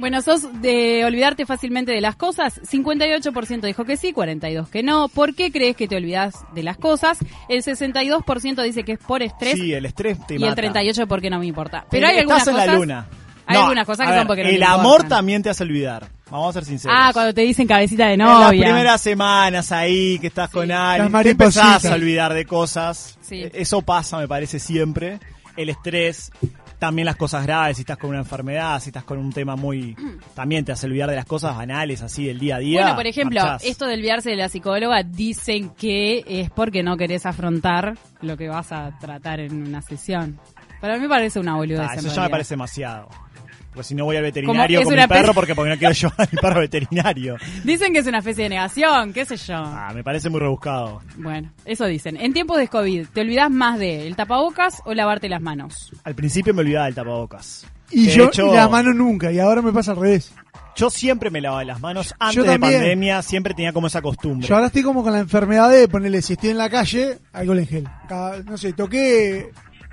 [0.00, 2.60] Bueno, sos de olvidarte fácilmente de las cosas.
[2.62, 5.08] 58% dijo que sí, 42% que no.
[5.08, 7.18] ¿Por qué crees que te olvidas de las cosas?
[7.48, 10.60] El 62% dice que es por estrés Sí, el estrés te y mata.
[10.62, 11.84] el 38% porque no me importa.
[11.90, 12.66] Pero hay Estás algunas en cosas.
[12.66, 13.06] la luna.
[13.46, 15.08] Hay No, algunas cosas que son porque no El me amor importan.
[15.08, 16.08] también te hace olvidar.
[16.30, 16.96] Vamos a ser sinceros.
[16.98, 18.38] Ah, cuando te dicen cabecita de En novia.
[18.40, 23.18] las primeras semanas ahí que estás con alguien, te empezás a olvidar de cosas.
[23.20, 23.44] Sí.
[23.52, 25.18] Eso pasa, me parece, siempre.
[25.56, 26.30] El estrés,
[26.80, 29.94] también las cosas graves, si estás con una enfermedad, si estás con un tema muy...
[30.34, 32.80] También te hace olvidar de las cosas banales, así, del día a día.
[32.80, 33.64] Bueno, por ejemplo, marchás.
[33.64, 38.48] esto de olvidarse de la psicóloga dicen que es porque no querés afrontar lo que
[38.48, 40.40] vas a tratar en una sesión.
[40.80, 41.80] Para mí parece una boludez.
[41.80, 43.08] Ah, eso ya me parece demasiado.
[43.72, 46.14] Porque si no voy al veterinario con mi perro, pe- porque, porque no quiero llevar
[46.22, 47.36] a mi perro veterinario.
[47.64, 49.54] Dicen que es una especie de negación, qué sé yo.
[49.56, 51.00] Ah, me parece muy rebuscado.
[51.16, 52.16] Bueno, eso dicen.
[52.16, 55.92] En tiempos de COVID, ¿te olvidás más de el tapabocas o lavarte las manos?
[56.04, 57.66] Al principio me olvidaba del tapabocas.
[57.92, 60.32] Y De yo hecho, y la mano nunca, y ahora me pasa al revés.
[60.76, 64.46] Yo siempre me lavaba las manos antes Yo de pandemia, siempre tenía como esa costumbre.
[64.48, 67.58] Yo ahora estoy como con la enfermedad de ponerle, si estoy en la calle, alcohol
[67.58, 67.88] en gel.
[68.08, 69.50] Cada- no sé, toqué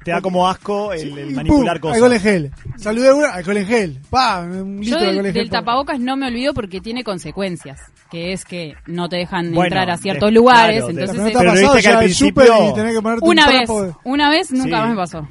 [0.07, 1.95] Te da como asco el, el Y manipular pum, cosas.
[1.95, 2.51] Alcohol en gel.
[2.77, 3.99] Saludé a uno, alcohol en gel.
[4.09, 5.33] Pa, un Yo litro de del, alcohol en gel.
[5.33, 5.57] del pa.
[5.59, 9.89] tapabocas no me olvido porque tiene consecuencias, que es que no te dejan Bueno, entrar
[9.89, 11.83] a ciertos de- lugares, claro, de- entonces Pero no es- te ha pasado viste que
[11.93, 14.51] ya al el súper principio- y tenés que ponerte una un vez, de- una vez
[14.51, 14.71] nunca Sí.
[14.71, 15.27] más me pasó.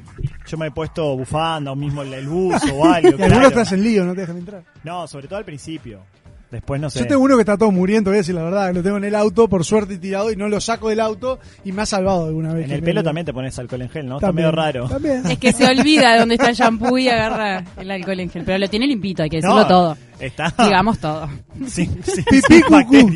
[0.47, 3.09] Yo me he puesto bufanda o mismo el, el buzo o algo.
[3.17, 3.51] Y algunos claro.
[3.51, 4.63] te hacen lío, no te dejan entrar.
[4.83, 6.01] No, sobre todo al principio.
[6.49, 6.99] Después no sé.
[6.99, 8.73] Yo tengo uno que está todo muriendo, voy a decir la verdad.
[8.73, 11.73] Lo tengo en el auto, por suerte tirado, y no lo saco del auto y
[11.73, 12.65] me ha salvado alguna vez.
[12.67, 14.15] En el me- pelo también te pones alcohol en gel, ¿no?
[14.15, 14.87] Está También, medio raro.
[14.87, 15.25] También.
[15.29, 18.43] Es que se olvida de dónde está el shampoo y agarra el alcohol en gel,
[18.45, 19.97] pero lo tiene limpito, hay que decirlo No, todo.
[20.21, 20.53] Está.
[20.57, 21.27] Digamos todo.
[21.67, 23.11] Sin, sin- Pipí, cucú.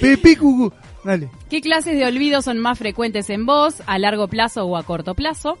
[0.00, 0.72] Pipí, cucú.
[1.04, 1.28] Dale.
[1.48, 5.14] ¿Qué clases de olvidos son más frecuentes en vos, a largo plazo o a corto
[5.14, 5.58] plazo?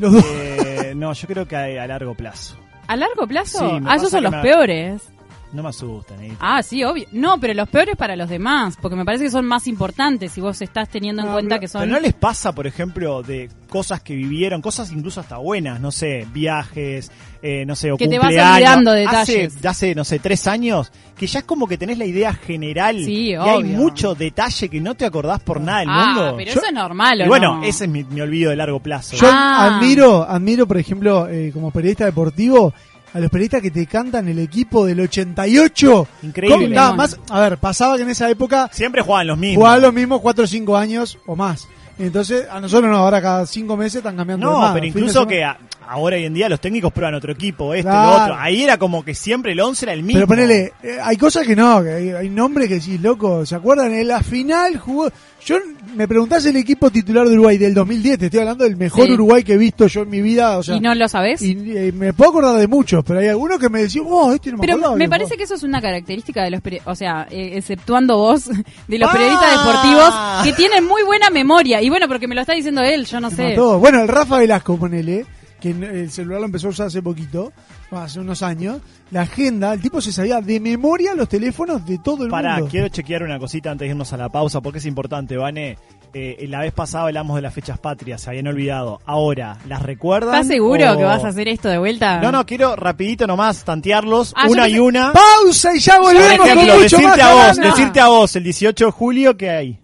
[0.00, 0.24] Los dos.
[0.28, 2.56] Eh, no, yo creo que a, a largo plazo.
[2.88, 3.58] ¿A largo plazo?
[3.60, 5.02] Sí, ah, esos son los me- peores.
[5.52, 6.20] No me asustan.
[6.22, 6.32] eh.
[6.40, 7.06] Ah, sí, obvio.
[7.12, 10.40] No, pero los peores para los demás, porque me parece que son más importantes si
[10.40, 11.80] vos estás teniendo en No, cuenta pero- que son...
[11.82, 15.92] Pero no les pasa, por ejemplo, de cosas que vivieron, cosas incluso hasta buenas, no
[15.92, 17.10] sé, viajes,
[17.42, 18.54] eh, no sé, o Que te vas cumpleaños.
[18.56, 18.98] olvidando Hace,
[19.38, 19.64] detalles.
[19.66, 23.28] hace, no sé, tres años, que ya es como que tenés la idea general Sí,
[23.30, 26.34] y hay mucho detalle que no te acordás por nada del ah, mundo.
[26.36, 27.62] pero Yo- eso es normal, ¿o y bueno, no?
[27.64, 29.16] ese es mi, mi olvido de largo plazo.
[29.16, 29.76] Yo Ah.
[29.76, 32.74] admiro, admiro, por ejemplo, eh, como periodista deportivo,
[33.16, 36.08] a los periodistas que te cantan el equipo del 88.
[36.22, 36.68] Increíble.
[36.68, 39.56] Nada más, a ver, pasaba que en esa época Siempre jugaban los mismos.
[39.62, 41.66] jugaban los mismos 4 o 5 años o más.
[41.98, 44.72] Entonces, a nosotros no, ahora cada 5 meses están cambiando de No, más.
[44.72, 47.90] pero de incluso que a- ahora hoy en día los técnicos prueban otro equipo, este,
[47.90, 48.10] Claro.
[48.18, 48.36] lo otro.
[48.38, 50.18] Ahí era como que siempre el 11 era el mismo.
[50.18, 53.54] Pero ponele, eh, hay cosas que no, que hay, hay nombres que decís, loco, ¿se
[53.54, 53.92] acuerdan?
[53.92, 55.10] En la final jugó.
[55.44, 55.58] Yo
[55.94, 59.12] me preguntás el equipo titular de Uruguay del 2010, te estoy hablando del mejor Sí.
[59.12, 60.58] Uruguay que he visto yo en mi vida.
[60.58, 61.40] O sea, ¿Y no lo sabés?
[61.40, 64.50] y, eh, me puedo acordar de muchos, pero hay algunos que me decían, oh, este
[64.50, 65.36] no me Pero acordaba me parece jugaba".
[65.38, 68.46] que eso es una característica de los o sea, eh, exceptuando vos,
[68.88, 69.12] de los Ah.
[69.12, 71.80] periodistas deportivos que tienen muy buena memoria.
[71.80, 73.50] Y bueno, porque me lo está diciendo él, yo no sé.
[73.50, 73.78] mató.
[73.78, 75.26] Bueno, el Rafa Velasco, ponele,
[75.74, 77.52] que el celular lo empezó a usar hace poquito,
[77.90, 78.78] hace unos años,
[79.10, 82.68] la agenda, el tipo se sabía de memoria los teléfonos de todo el Pará, mundo.
[82.70, 85.78] quiero chequear una cosita antes de irnos a la pausa porque es importante, Vane.
[86.18, 89.00] Eh, la vez pasada hablamos de las fechas patrias, se habían olvidado.
[89.04, 90.34] Ahora, ¿las recuerdan?
[90.34, 92.20] ¿Estás seguro o- que vas a hacer esto de vuelta?
[92.22, 95.12] No, no, quiero rapidito nomás tantearlos, Ah, una y una.
[95.12, 96.82] Pausa y ya Por volvemos con ejemplo, más.
[96.90, 99.78] decirte a vos, decirte a vos, el 18 de julio, ¿qué hay?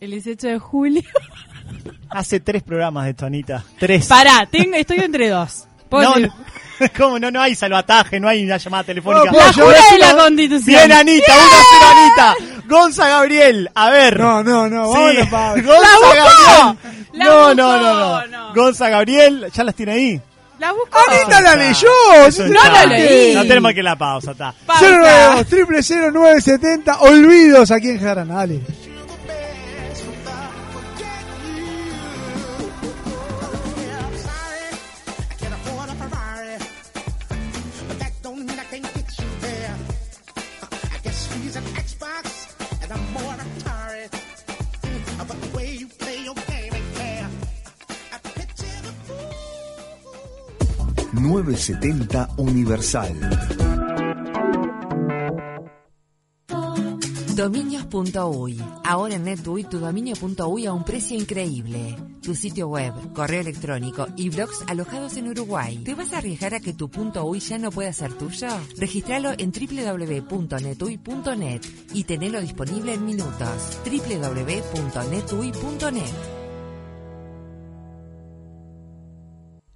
[0.00, 1.02] El 18 de julio.
[2.10, 3.64] Hace tres programas de esto, Anita.
[3.78, 4.06] Tres.
[4.06, 5.64] Pará, tengo, estoy entre dos.
[5.88, 6.34] ¿Puedo No, no,
[6.98, 7.30] ¿cómo no?
[7.30, 9.30] No hay salvataje, no hay una llamada telefónica.
[9.30, 10.64] No, La jura voy a de la constitución.
[10.66, 12.34] Bien, Anita, 1-0 Anita.
[12.68, 14.18] Gonza Gabriel, a ver.
[14.18, 14.98] No, no, no, Sí.
[14.98, 15.62] vamos a la pausa.
[15.62, 16.16] Gonza ¡La buscó!
[16.16, 17.06] Gabriel.
[17.12, 17.54] ¡La no, buscó!
[17.54, 18.54] no, no, no.
[18.54, 20.20] Gonza Gabriel, ya las tiene ahí.
[20.58, 20.98] La busco.
[21.08, 21.88] Anita la leyó.
[22.48, 23.34] No lo leí.
[23.34, 24.54] No tenemos que la pausa, está.
[24.66, 24.90] Pausa.
[24.90, 28.60] 092 triple 0970 olvidos aquí en Jarana, dale.
[51.42, 53.14] 970 Universal.
[57.34, 58.62] Dominios.uy.
[58.84, 61.94] Ahora en NetUI tu dominio.uy a un precio increíble.
[62.22, 65.82] Tu sitio web, correo electrónico y blogs alojados en Uruguay.
[65.84, 66.90] ¿Te vas a arriesgar a que tu
[67.22, 68.48] .uy ya no pueda ser tuyo?
[68.78, 71.60] Registralo en www.netuy.net
[71.92, 73.78] y tenelo disponible en minutos.
[73.84, 76.35] www.netuy.net.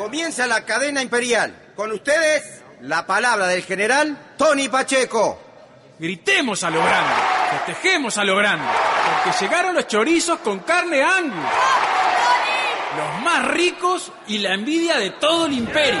[0.00, 1.54] Comienza la cadena imperial.
[1.76, 5.38] Con ustedes, la palabra del general Tony Pacheco.
[5.98, 7.12] Gritemos a lo grande,
[7.50, 11.44] festejemos a lo grande, porque llegaron los chorizos con carne Angus.
[12.96, 16.00] Los más ricos y la envidia de todo el imperio.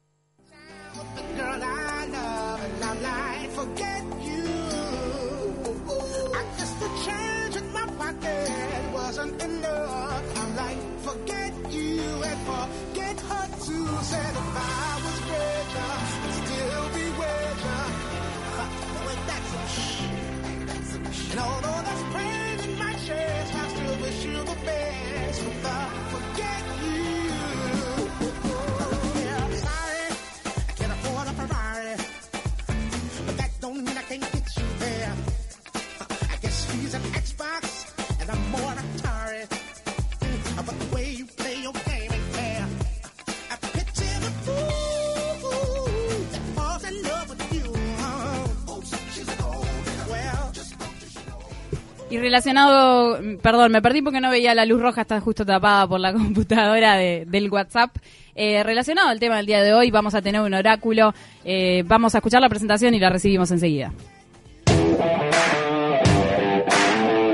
[52.11, 55.99] Y relacionado, perdón, me perdí porque no veía la luz roja, está justo tapada por
[55.99, 57.95] la computadora de- del WhatsApp.
[58.35, 61.13] Eh, relacionado al tema del día de hoy, vamos a tener un oráculo.
[61.45, 63.93] Eh, vamos a escuchar la presentación y la recibimos enseguida.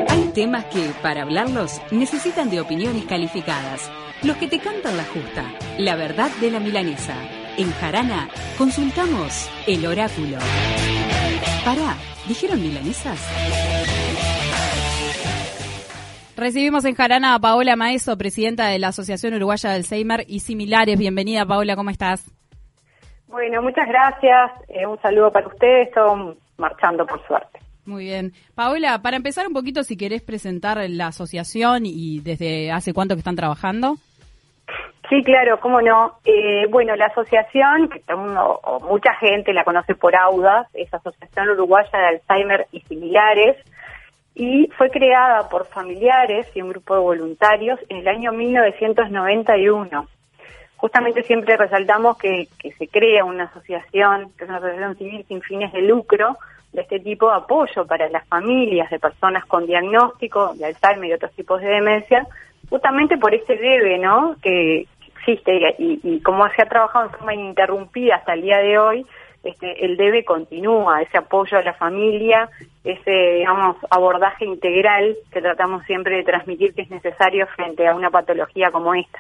[0.10, 3.90] Hay temas que, para hablarlos, necesitan de opiniones calificadas.
[4.24, 5.44] Los que te cantan la justa.
[5.80, 7.16] La verdad de la milanesa.
[7.58, 10.38] En Jarana, consultamos el oráculo.
[11.66, 11.96] Pará,
[12.28, 13.20] ¿dijeron milanesas?
[16.38, 21.00] Recibimos en Jarana a Paola Maeso, presidenta de la Asociación Uruguaya de Alzheimer y similares.
[21.00, 22.32] Bienvenida, Paola, ¿cómo estás?
[23.28, 24.52] Bueno, muchas gracias.
[24.70, 25.90] Eh, un saludo para ustedes.
[25.92, 27.58] Todo marchando, por suerte.
[27.88, 28.34] Muy bien.
[28.54, 33.20] Paola, para empezar un poquito, si querés presentar la asociación y desde hace cuánto que
[33.22, 33.96] están trabajando.
[35.10, 36.20] Sí, claro, cómo no.
[36.24, 41.50] Eh, bueno, la asociación, que mundo, o mucha gente la conoce por AUDAS, es Asociación
[41.50, 43.58] Uruguaya de Alzheimer y Similares,
[44.40, 50.08] y fue creada por familiares y un grupo de voluntarios en el año 1991.
[50.76, 52.48] Justamente siempre resaltamos que,
[52.78, 56.38] se crea una asociación, que es una asociación civil sin fines de lucro,
[56.72, 61.14] de este tipo de apoyo para las familias de personas con diagnóstico de Alzheimer y
[61.14, 62.28] otros tipos de demencia,
[62.70, 64.36] justamente por este debe, ¿no?
[64.40, 64.86] Que
[65.18, 69.06] existe y, y como se ha trabajado en forma ininterrumpida hasta el día de hoy,
[69.44, 72.50] este, el debe continúa, ese apoyo a la familia,
[72.84, 78.10] ese, digamos, abordaje integral que tratamos siempre de transmitir que es necesario frente a una
[78.10, 79.20] patología como esta.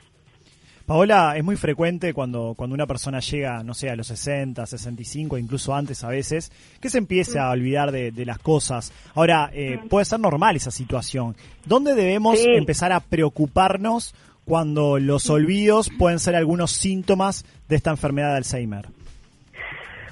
[0.86, 5.38] Paola, es muy frecuente cuando, cuando una persona llega, no sé, a los 60, 65,
[5.38, 6.49] incluso antes a veces,
[6.82, 8.93] que se empiece a olvidar de, de las cosas.
[9.13, 11.36] Ahora, eh, puede ser normal esa situación.
[11.65, 12.49] ¿Dónde debemos Sí.
[12.51, 18.86] empezar a preocuparnos cuando los olvidos pueden ser algunos síntomas de esta enfermedad de Alzheimer?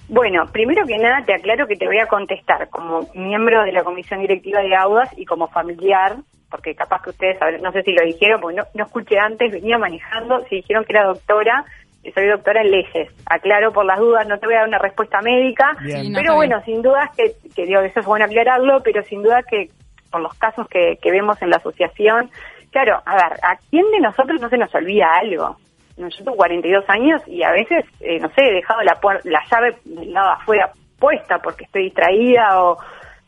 [0.08, 3.84] Bueno, primero que nada te aclaro que te voy a contestar como miembro de la
[3.84, 6.18] comisión directiva de Audas y como familiar,
[6.50, 9.78] porque capaz que ustedes, no sé si lo dijeron, porque no, no escuché antes, venía
[9.78, 11.65] manejando, si dijeron que era doctora,
[12.04, 13.10] y soy doctora en leyes.
[13.26, 16.04] Aclaro por las dudas, no te voy a dar una respuesta médica, Bien.
[16.04, 19.24] Sí, no, pero bueno, sin dudas que, que digo, eso es bueno aclararlo, pero sin
[19.24, 19.70] duda que
[20.12, 22.30] por los casos que, que vemos en la asociación,
[22.72, 25.58] claro, a ver, ¿a quién de nosotros no se nos olvida algo?
[25.97, 29.75] Yo tengo 42 años y a veces, eh, no sé, he dejado la, la llave
[29.86, 32.77] del lado afuera puesta porque estoy distraída o,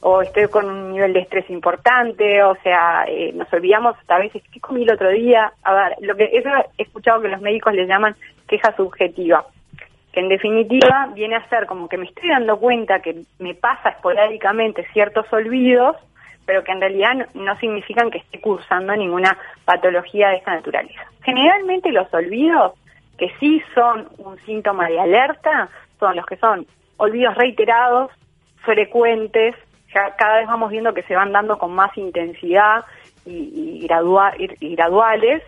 [0.01, 4.43] o estoy con un nivel de estrés importante, o sea, eh, nos olvidamos a veces,
[4.51, 5.51] ¿qué comí el otro día?
[5.63, 8.15] A ver, lo que eso he escuchado que los médicos le llaman
[8.47, 9.45] queja subjetiva,
[10.11, 13.89] que en definitiva viene a ser como que me estoy dando cuenta que me pasa
[13.89, 15.95] esporádicamente ciertos olvidos,
[16.47, 21.01] pero que en realidad no, significan que esté cursando ninguna patología de esta naturaleza.
[21.21, 22.73] Generalmente los olvidos,
[23.19, 26.65] que sí son un síntoma de alerta, son los que son
[26.97, 28.11] olvidos reiterados,
[28.63, 29.53] frecuentes,
[29.93, 32.83] ya cada vez vamos viendo que se van dando con más intensidad
[33.25, 35.43] y graduales,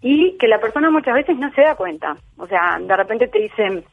[0.00, 2.16] y que la persona muchas veces no se da cuenta.
[2.36, 3.84] O sea, de repente te dicen,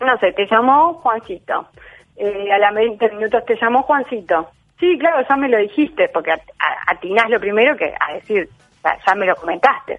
[0.00, 1.68] no sé, te llamó Juancito.
[2.16, 4.50] Eh, a la 20 minutos te llamó Juancito.
[4.78, 6.34] Sí, claro, ya me lo dijiste, porque
[6.86, 8.48] atinás lo primero que a decir,
[9.06, 9.98] ya, me lo comentaste.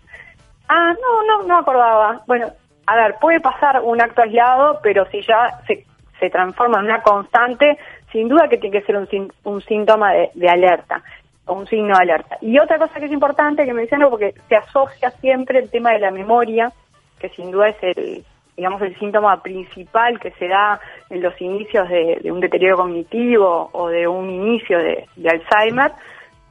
[0.68, 2.22] Ah, no, no, no acordaba.
[2.28, 2.48] Bueno,
[2.86, 5.86] a ver, puede pasar un acto aislado, pero si ya se,
[6.20, 7.78] se transforma en una constante,
[8.12, 11.02] sin duda que tiene que ser un, un síntoma de, de alerta,
[11.48, 12.38] un signo de alerta.
[12.42, 16.00] Y otra cosa que es importante que menciono, porque se asocia siempre el tema de
[16.00, 16.72] la memoria,
[17.20, 18.24] que sin duda es el,
[18.58, 23.88] digamos, el síntoma principal que se da en los inicios de, un deterioro cognitivo o
[23.88, 25.92] de un inicio de, de Alzheimer,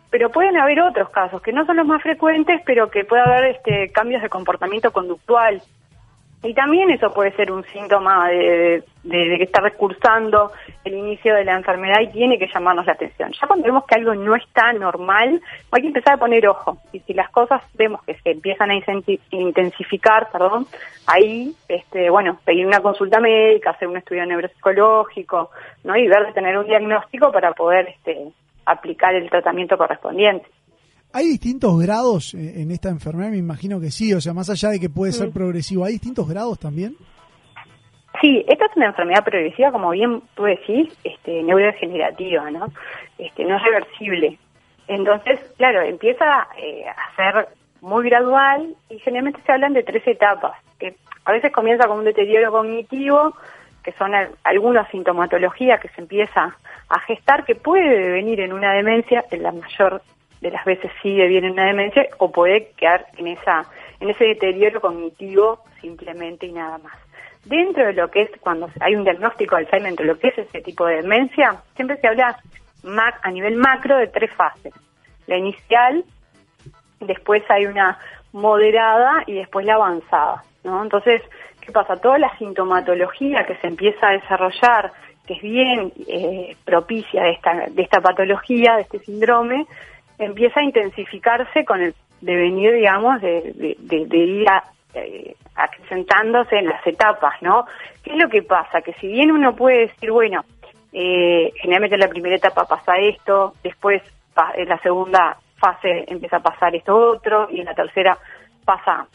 [0.09, 3.57] pero pueden haber otros casos que no son los más frecuentes, pero que puede haber
[3.57, 5.61] este, cambios de comportamiento conductual.
[6.47, 10.53] Y también eso puede ser un síntoma de, que está recursando
[10.85, 13.33] el inicio de la enfermedad y tiene que llamarnos la atención.
[13.33, 15.41] Ya cuando vemos que algo no está normal,
[15.73, 16.79] hay que empezar a poner ojo.
[16.93, 18.75] Y si las cosas vemos que se empiezan a
[19.31, 20.67] intensificar, perdón,
[21.07, 25.51] ahí, este, bueno, pedir una consulta médica, hacer un estudio neuropsicológico,
[25.83, 25.97] ¿no?
[25.97, 28.29] Y ver de tener un diagnóstico para poder este,
[28.67, 30.47] aplicar el tratamiento correspondiente.
[31.17, 33.31] ¿Hay distintos grados en esta enfermedad?
[33.31, 36.29] Me imagino que sí, o sea, más allá de que puede ser progresivo, ¿hay distintos
[36.29, 36.95] grados también?
[38.21, 42.67] Sí, esta es una enfermedad progresiva, como bien tú decís, este, neurodegenerativa, ¿no?
[43.17, 44.39] Este, no es reversible.
[44.89, 47.49] Entonces, claro, empieza eh, a ser
[47.81, 52.05] muy gradual y generalmente se hablan de tres etapas, que a veces comienza con un
[52.05, 53.35] deterioro cognitivo,
[53.83, 56.57] que son al- algunas sintomatologías que se empieza
[56.89, 60.03] a gestar, que puede venir en una demencia, en la mayor
[60.41, 63.67] de las veces sí viene en una demencia, o puede quedar en esa
[64.01, 66.95] en ese deterioro cognitivo simplemente y nada más.
[67.45, 70.39] Dentro de lo que es cuando hay un diagnóstico de Alzheimer, entre lo que es
[70.39, 72.39] ese tipo de demencia, siempre se habla
[73.23, 74.75] a nivel macro de tres fases.
[75.27, 76.05] La inicial,
[77.01, 77.99] después hay una
[78.33, 80.83] moderada y después la avanzada, ¿no?
[80.83, 81.23] Entonces,
[81.61, 81.97] ¿qué pasa?
[81.97, 84.93] Toda la sintomatología que se empieza a desarrollar,
[85.27, 89.67] que es bien eh, propicia de esta, de esta patología, de este síndrome,
[90.19, 96.57] empieza a intensificarse con el devenir, digamos, de, de, de- de ir a- eh, acrecentándose
[96.57, 97.67] en las etapas, ¿no?
[98.03, 98.81] ¿Qué es lo que pasa?
[98.83, 100.45] Que si bien uno puede decir, bueno,
[100.93, 104.03] eh, generalmente en la primera etapa pasa esto, después
[104.55, 108.17] en la segunda fase empieza a pasar esto otro, y en la tercera
[108.65, 109.07] pasa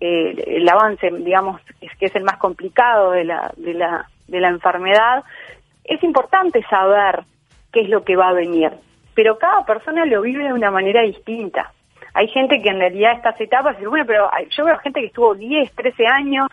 [0.00, 4.40] eh, el avance, digamos, es que es el más complicado de la, de la, de
[4.40, 5.24] la enfermedad,
[5.84, 7.20] es importante saber
[7.72, 8.70] qué es lo que va a venir,
[9.14, 11.72] pero cada persona lo vive de una manera distinta.
[12.14, 15.72] Hay gente que en realidad estas etapas, bueno, pero yo veo gente que estuvo 10,
[15.72, 16.48] 13 años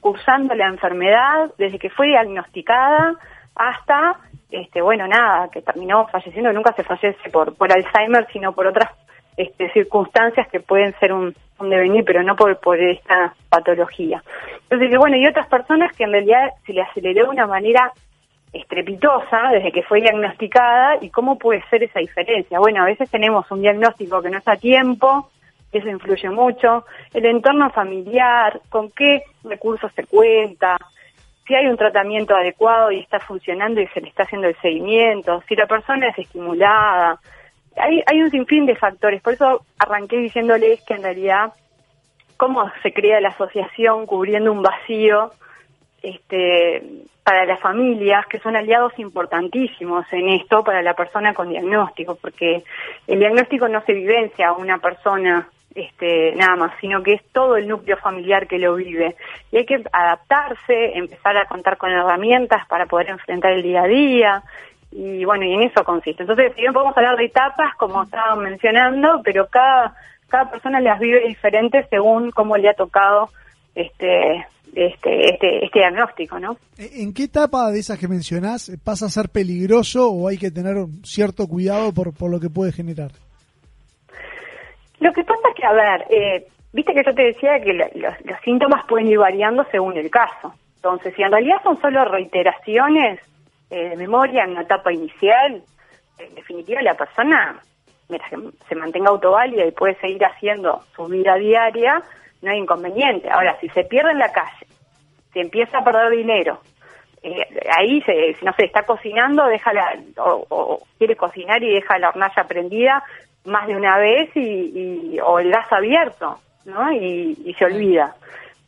[0.00, 3.14] cursando la enfermedad desde que fue diagnosticada
[3.54, 4.16] hasta,
[4.50, 8.90] este, bueno, nada, que terminó falleciendo, nunca se fallece por, por Alzheimer, sino por otras
[9.36, 14.22] este, circunstancias que pueden ser un, un devenir, pero no por, por esta patología.
[14.62, 17.92] Entonces, bueno, y otras personas que en realidad se le aceleró de una manera
[18.52, 22.58] estrepitosa desde que fue diagnosticada y cómo puede ser esa diferencia.
[22.58, 25.30] Bueno, a veces tenemos un diagnóstico que no está a tiempo,
[25.72, 26.84] eso influye mucho,
[27.14, 30.76] el entorno familiar, con qué recursos se cuenta,
[31.46, 35.42] si hay un tratamiento adecuado y está funcionando y se le está haciendo el seguimiento,
[35.48, 37.20] si la persona es estimulada.
[37.76, 41.52] Hay, hay un sinfín de factores, por eso arranqué diciéndoles que en realidad
[42.36, 45.30] cómo se crea la asociación cubriendo un vacío
[46.02, 46.82] este,
[47.22, 52.64] para las familias, que son aliados importantísimos en esto para la persona con diagnóstico, porque
[53.06, 57.56] el diagnóstico no se vivencia a una persona este, nada más, sino que es todo
[57.56, 59.16] el núcleo familiar que lo vive.
[59.52, 63.86] Y hay que adaptarse, empezar a contar con herramientas para poder enfrentar el día a
[63.86, 64.42] día.
[64.90, 66.24] Y bueno, y en eso consiste.
[66.24, 69.94] Entonces, si bien podemos hablar de etapas, como estaban mencionando, pero cada,
[70.28, 73.30] cada persona las vive diferentes según cómo le ha tocado
[73.74, 76.56] este, este, este, este diagnóstico, ¿no?
[76.78, 80.76] ¿En qué etapa de esas que mencionás pasa a ser peligroso o hay que tener
[80.76, 83.10] un cierto cuidado por, por lo que puede generar?
[85.00, 87.88] Lo que pasa es que, a ver, eh, viste que yo te decía que los,
[88.24, 90.54] los síntomas pueden ir variando según el caso.
[90.76, 93.20] Entonces, si en realidad son solo reiteraciones
[93.70, 95.62] eh, de memoria en una etapa inicial,
[96.18, 97.60] en definitiva la persona,
[98.08, 98.36] mira, que
[98.68, 102.02] se mantenga autoválida y puede seguir haciendo su vida diaria,
[102.42, 103.30] no hay inconveniente.
[103.30, 104.66] Ahora, si se pierde en la calle,
[105.32, 106.60] si empieza a perder dinero,
[107.22, 112.08] eh, ahí, se, no se está cocinando, deja la, o, quiere cocinar y deja la
[112.08, 113.04] hornalla prendida
[113.44, 116.92] más de una vez y, o el gas abierto, ¿no?
[116.92, 118.14] Y, y se olvida.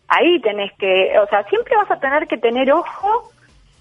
[0.09, 3.31] Ahí tenés que, o sea, siempre vas a tener que tener ojo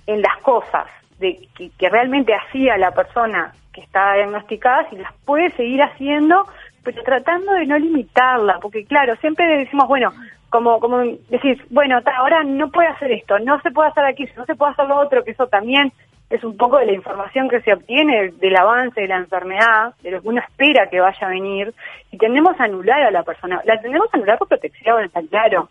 [0.08, 0.88] en las cosas
[1.20, 6.46] de que, que realmente hacía la persona que está diagnosticada, si las puede seguir haciendo,
[6.84, 10.12] pero tratando de no limitarla, porque claro, siempre decimos, bueno,
[10.50, 14.28] como, como decís, bueno, ta, ahora no puede hacer esto, no se puede hacer aquí,
[14.36, 15.92] no se puede hacer lo otro, que eso también
[16.30, 20.12] es un poco de la información que se obtiene del avance de la enfermedad, de
[20.12, 21.74] lo que uno espera que vaya a venir,
[22.12, 23.62] y tendemos a anular a la persona.
[23.66, 25.70] La tendemos a anular por protección, está claro.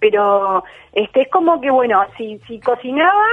[0.00, 3.26] Pero este es como que, bueno, si, si cocinaba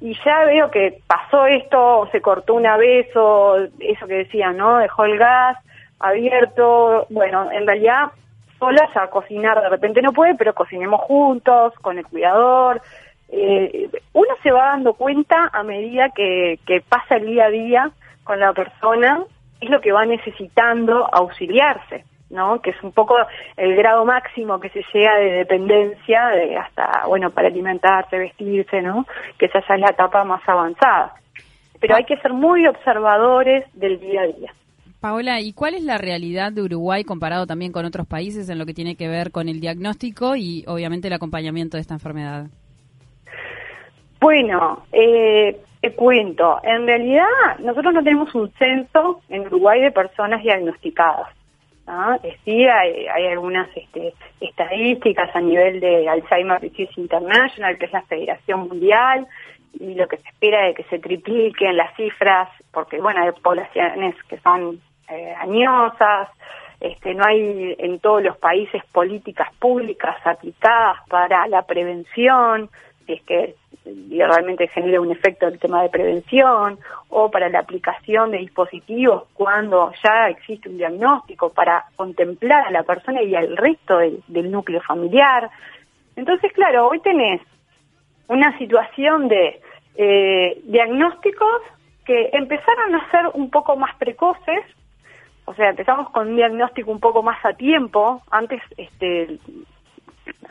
[0.00, 4.78] y ya veo que pasó esto, o se cortó una vez, eso que decía, ¿no?
[4.78, 5.58] Dejó el gas
[6.00, 8.10] abierto, bueno, en realidad
[8.58, 12.80] solas a cocinar de repente no puede, pero cocinemos juntos, con el cuidador,
[13.28, 17.90] eh, uno se va dando cuenta a medida que, que pasa el día a día
[18.24, 19.24] con la persona,
[19.60, 22.60] es lo que va necesitando auxiliarse, ¿no?
[22.60, 23.16] Que es un poco
[23.56, 29.06] el grado máximo que se llega de dependencia, de hasta, bueno, para alimentarse, vestirse, ¿no?
[29.38, 31.14] Que esa ya es la etapa más avanzada.
[31.80, 34.52] Pero hay que ser muy observadores del día a día.
[35.00, 38.66] Paola, ¿y cuál es la realidad de Uruguay comparado también con otros países en lo
[38.66, 42.48] que tiene que ver con el diagnóstico y obviamente el acompañamiento de esta enfermedad?
[44.20, 47.24] Bueno, eh, te cuento, en realidad
[47.60, 51.28] nosotros no tenemos un censo en Uruguay de personas diagnosticadas.
[52.22, 57.92] Eh, Sí, hay, hay algunas este, estadísticas a nivel de Alzheimer Disease International, que es
[57.92, 59.26] la Federación Mundial,
[59.78, 64.14] y lo que se espera es que se tripliquen las cifras, porque bueno, hay poblaciones
[64.24, 64.78] que son
[65.10, 66.28] eh, añosas,
[66.80, 72.70] este, no hay en todos los países políticas públicas aplicadas para la prevención,
[73.06, 73.54] si es que
[73.84, 79.24] y realmente genera un efecto el tema de prevención o para la aplicación de dispositivos
[79.34, 84.50] cuando ya existe un diagnóstico para contemplar a la persona y al resto del, del
[84.50, 85.50] núcleo familiar.
[86.16, 87.40] Entonces, claro, hoy tenés
[88.28, 89.60] una situación de
[89.96, 91.62] eh, diagnósticos
[92.04, 94.64] que empezaron a ser un poco más precoces,
[95.50, 99.36] o sea, empezamos con un diagnóstico un poco más a tiempo, antes, este,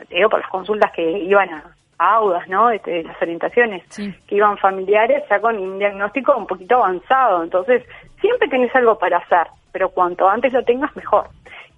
[0.08, 1.64] te digo, por las consultas que iban a,
[1.98, 2.68] a audas, ¿no?
[2.68, 7.82] Este, las orientaciones que iban familiares ya con un diagnóstico un poquito avanzado, entonces
[8.20, 11.28] siempre tenés algo para hacer, pero cuanto antes lo tengas mejor.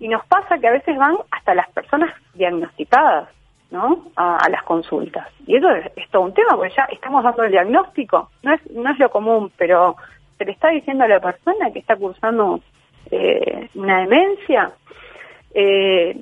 [0.00, 3.28] Y nos pasa que a veces van hasta las personas diagnosticadas,
[3.70, 4.06] ¿no?
[4.16, 5.28] A, a las consultas.
[5.46, 8.30] Y eso es, es, todo un tema, porque ya estamos dando el diagnóstico.
[8.42, 9.94] No es, no es lo común, pero
[10.38, 12.58] se le está diciendo a la persona que está cursando
[13.12, 14.72] eh, una demencia.
[15.54, 16.16] Eh,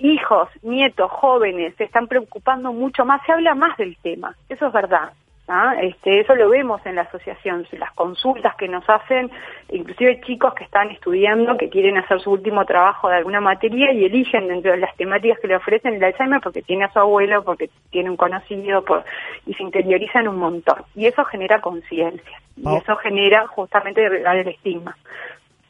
[0.00, 4.72] hijos, nietos, jóvenes se están preocupando mucho más, se habla más del tema, eso es
[4.72, 5.12] verdad.
[5.48, 5.74] ¿ah?
[5.80, 9.30] Este, eso lo vemos en la asociación, las consultas que nos hacen,
[9.70, 14.04] inclusive chicos que están estudiando, que quieren hacer su último trabajo de alguna materia y
[14.04, 17.42] eligen dentro de las temáticas que le ofrecen el Alzheimer porque tiene a su abuelo,
[17.44, 19.04] porque tiene un conocido, por,
[19.46, 20.84] y se interiorizan un montón.
[20.94, 24.96] Y eso genera conciencia, y eso genera justamente el estigma.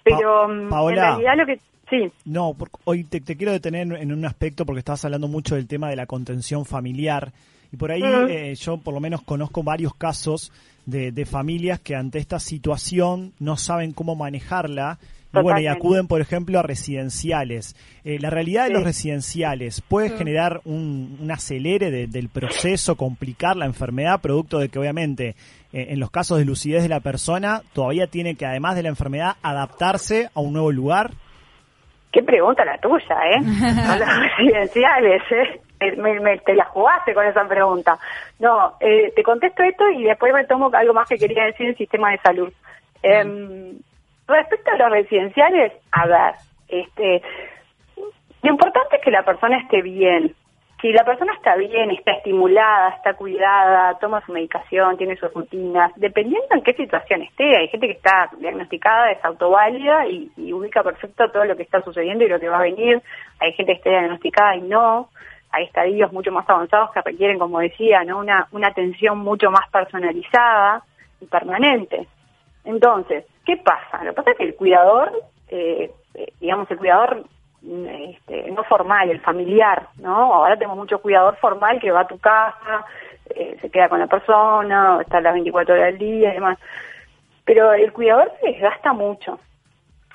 [0.05, 0.95] Pero mm, Paola.
[0.95, 1.61] en realidad lo que...
[1.91, 2.11] Sí.
[2.25, 5.91] No, hoy te, te quiero detener en un aspecto porque estabas hablando mucho del tema
[5.91, 7.33] de la contención familiar.
[7.71, 8.27] Y por ahí Ujú.
[8.29, 10.53] eh, yo por lo menos conozco varios casos
[10.87, 14.99] de, de familias que ante esta situación no saben cómo manejarla.
[15.41, 17.75] Y bueno, y acuden, por ejemplo, a residenciales.
[18.05, 18.75] Eh, la realidad de Sí.
[18.75, 20.19] los residenciales puede Mm.
[20.19, 25.35] generar un, un acelere de- del proceso, complicar la enfermedad, producto de que obviamente
[25.73, 28.91] eh, en los casos de lucidez de la persona todavía tiene que, además de la
[28.91, 31.13] enfermedad, adaptarse a un nuevo lugar.
[32.13, 33.39] Qué pregunta la tuya, ¿eh?
[33.89, 35.61] A las residenciales, ¿eh?
[35.97, 37.99] Me- me- te la jugaste con esa pregunta.
[38.39, 42.11] No, eh, te contesto esto y después retomo algo más que quería decir del sistema
[42.11, 42.53] de salud.
[43.03, 43.79] Em,
[44.29, 46.35] respecto a los residenciales, a ver,
[46.69, 47.23] este,
[48.43, 50.35] lo importante es que la persona esté bien.
[50.81, 55.93] Si la persona está bien, está estimulada, está cuidada, toma su medicación, tiene sus rutinas,
[55.95, 61.31] dependiendo en qué situación esté, hay gente que está diagnosticada, es autoválida y, ubica perfecto
[61.31, 63.01] todo lo que está sucediendo y lo que va a venir,
[63.39, 65.09] hay gente que está diagnosticada y no,
[65.53, 68.19] hay estadios mucho más avanzados que requieren, como decía, ¿no?
[68.19, 70.83] una, una atención mucho más personalizada
[71.21, 72.09] y permanente.
[72.65, 74.05] Entonces, ¿qué pasa?
[74.05, 75.13] Lo que pasa es que el cuidador,
[75.49, 77.25] eh, eh, digamos, el cuidador
[77.63, 80.35] mm, este, no formal, el familiar, ¿no?
[80.35, 82.85] Ahora tenemos mucho cuidador formal que va a tu casa,
[83.31, 86.59] eh, se queda con la persona, está las 24 horas del día y demás.
[87.45, 89.39] Pero el cuidador se desgasta mucho.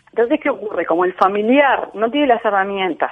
[0.09, 0.85] Entonces, ¿qué ocurre?
[0.85, 3.11] Como el familiar no tiene las herramientas,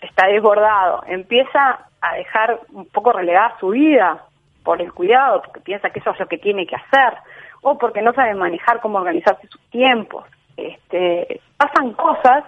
[0.00, 4.24] está desbordado, empieza a dejar un poco relegada su vida
[4.64, 7.18] por el cuidado, porque piensa que eso es lo que tiene que hacer,
[7.62, 10.24] o porque no sabe manejar cómo organizarse sus tiempos.
[10.56, 12.44] Este, pasan cosas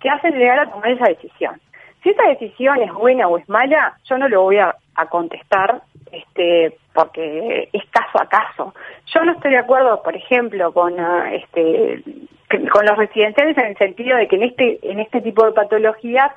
[0.00, 1.60] que hacen llegar a tomar esa decisión.
[2.02, 4.76] Si esa decisión es buena o es mala, yo no lo voy a,
[5.08, 5.82] contestar
[6.12, 8.74] este, porque es caso a caso.
[9.06, 12.02] Yo no estoy de acuerdo, por ejemplo, con ah, este,
[12.48, 16.30] con los residenciales en el sentido de que en este en este tipo de patologías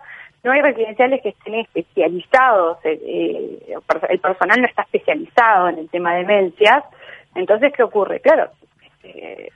[0.44, 3.78] no hay residenciales que estén especializados, eh, eh,
[4.10, 6.84] el personal no está especializado en el tema de demencias,
[7.36, 8.20] entonces, ¿qué ocurre?
[8.20, 8.50] Claro,
[9.04, 9.50] eh,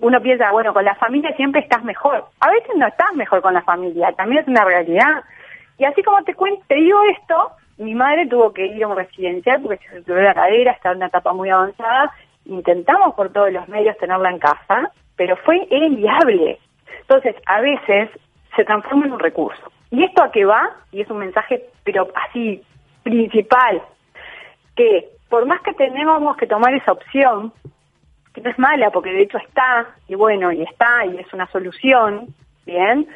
[0.00, 2.26] uno piensa, bueno, con la familia siempre estás mejor.
[2.40, 5.24] A veces no estás mejor con la familia, también es una realidad.
[5.78, 8.96] Y así como te cuento, te digo esto, mi madre tuvo que ir a un
[8.96, 12.12] residencial porque se fracturó la cadera, está en una etapa muy avanzada.
[12.44, 16.58] Intentamos por todos los medios tenerla en casa, pero fue era inviable.
[17.00, 18.10] Entonces, a veces
[18.56, 19.72] se transforma en un recurso.
[19.90, 20.70] ¿Y esto a qué va?
[20.92, 22.62] Y es un mensaje, pero así,
[23.02, 23.80] principal,
[24.76, 27.52] que por más que tengamos que tomar esa opción,
[28.32, 31.46] que no es mala porque de hecho está, y bueno, y está, y es una
[31.48, 32.26] solución,
[32.66, 33.06] ¿bien?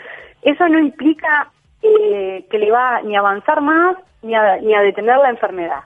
[0.42, 1.50] Eso no implica
[1.82, 5.82] eh, que le va ni a avanzar más ni a, ni a detener la enfermedad.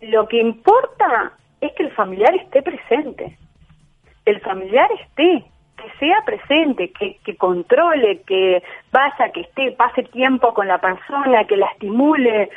[0.00, 3.38] Lo que importa es que el familiar esté presente,
[4.24, 5.44] el familiar esté,
[5.76, 8.62] que sea presente, que, que controle, que
[8.92, 12.50] vaya, que esté, pase tiempo con la persona, que la estimule.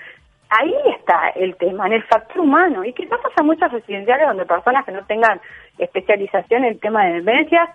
[0.49, 2.83] Ahí está el tema, en el factor humano.
[2.85, 5.41] Y quizás pasa muchas residenciales donde personas que no tengan
[5.77, 7.69] especialización en el tema de demencias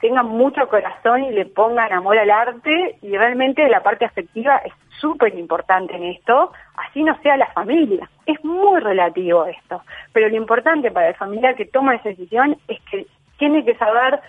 [0.00, 4.72] tengan mucho corazón y le pongan amor al arte y realmente la parte afectiva es
[5.00, 8.08] súper importante en esto, así no sea la familia.
[8.26, 12.80] Es muy relativo esto, pero lo importante para el familiar que toma esa decisión es
[12.90, 13.06] que
[13.38, 14.20] tiene que saber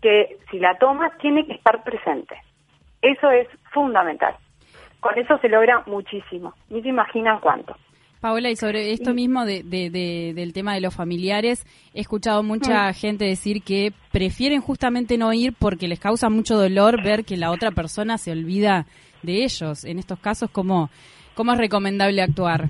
[0.00, 2.36] que si la toma tiene que estar presente.
[3.02, 4.34] Eso es fundamental.
[5.04, 6.54] Con eso se logra muchísimo.
[6.70, 7.76] Ni se imaginan cuánto.
[8.22, 12.42] Paola, y sobre esto mismo de, de- de- del tema de los familiares, he escuchado
[12.42, 12.94] mucha Mm.
[12.94, 17.50] gente decir que prefieren justamente no ir porque les causa mucho dolor ver que la
[17.50, 18.86] otra persona se olvida
[19.22, 19.84] de ellos.
[19.84, 20.88] En estos casos, ¿cómo,
[21.34, 22.68] cómo es recomendable actuar?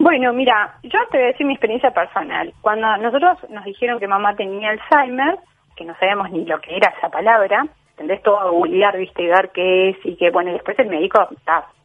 [0.00, 2.52] Bueno, mira, yo te voy a decir mi experiencia personal.
[2.60, 5.36] Cuando nosotros nos dijeron que mamá tenía Alzheimer,
[5.76, 7.66] que no sabíamos ni lo que era esa palabra,
[8.00, 11.28] tendés todo a googlear, viste, ver qué es, y que, bueno, y después el médico,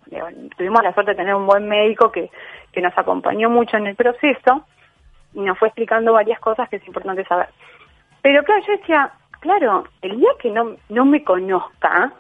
[0.06, 2.32] digo, tuvimos la suerte de tener un buen médico que,
[2.72, 4.66] que nos acompañó mucho en el proceso
[5.34, 7.50] y nos fue explicando varias cosas que es importante saber.
[8.22, 9.12] Pero claro, yo decía,
[9.42, 12.14] claro, el día que no, no me conozca,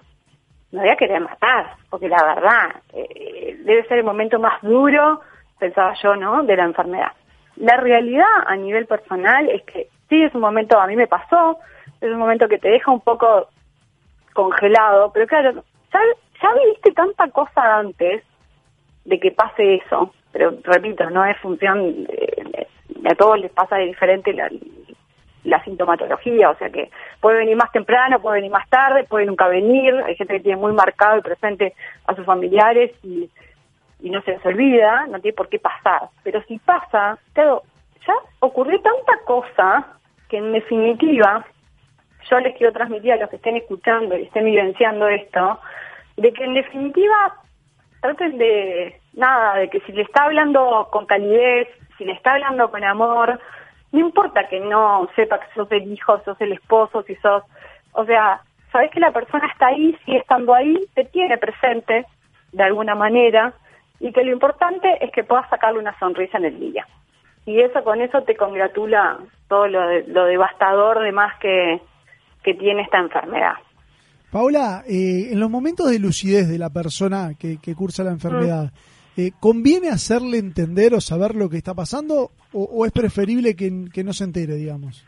[0.74, 5.22] me voy a querer matar, porque la verdad, eh, debe ser el momento más duro,
[5.58, 7.14] pensaba yo, ¿no?, de la enfermedad.
[7.56, 11.60] La realidad a nivel personal es que sí, es un momento, a mí me pasó,
[12.02, 13.48] es un momento que te deja un poco
[14.36, 15.64] congelado, pero claro,
[15.94, 16.00] ya,
[16.44, 18.22] ya viviste tanta cosa antes
[19.06, 22.68] de que pase eso, pero repito, no es función, de-
[23.10, 24.50] a todos les pasa de diferente la,
[25.46, 26.90] la sintomatología, o sea que
[27.22, 30.60] puede venir más temprano, puede venir más tarde, puede nunca venir, hay gente que tiene
[30.60, 31.74] muy marcado y presente
[32.08, 33.30] a sus familiares y,
[34.02, 37.62] y no se les olvida, no tiene por qué pasar, pero si pasa, claro,
[38.06, 39.98] ya ocurrió tanta cosa
[40.30, 41.46] que en definitiva
[42.30, 45.60] yo les quiero transmitir a los que estén escuchando y estén vivenciando esto,
[46.18, 47.36] de que en definitiva
[48.02, 51.68] traten de, nada, de que si le está hablando con calidez,
[51.98, 53.40] si le está hablando con amor,
[53.92, 57.44] no importa que no sepa que sos el hijo, sos el esposo, si sos,
[57.94, 62.06] o sea, sabes que la persona está ahí, sigue estando ahí, te tiene presente
[62.52, 63.54] de alguna manera
[64.00, 66.86] y que lo importante es que puedas sacarle una sonrisa en el día.
[67.46, 69.18] Y eso con eso te congratula
[69.48, 71.80] todo lo, de- lo devastador de más que,
[72.46, 73.56] que tiene esta enfermedad.
[74.32, 78.72] Paula, eh, en los momentos de lucidez de la persona que, que cursa la enfermedad,
[79.18, 83.72] eh, ¿conviene hacerle entender o saber lo que está pasando o, o es preferible que,
[83.92, 85.06] que no se entere, digamos?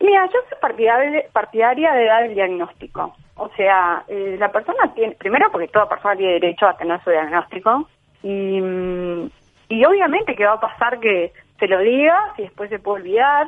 [0.00, 3.14] Mira, yo soy partidaria, partidaria de dar el diagnóstico.
[3.36, 7.10] O sea, eh, la persona tiene, primero porque toda persona tiene derecho a tener su
[7.10, 7.88] diagnóstico
[8.22, 9.30] y, mm,
[9.68, 13.46] y obviamente que va a pasar que se lo digas y después se puede olvidar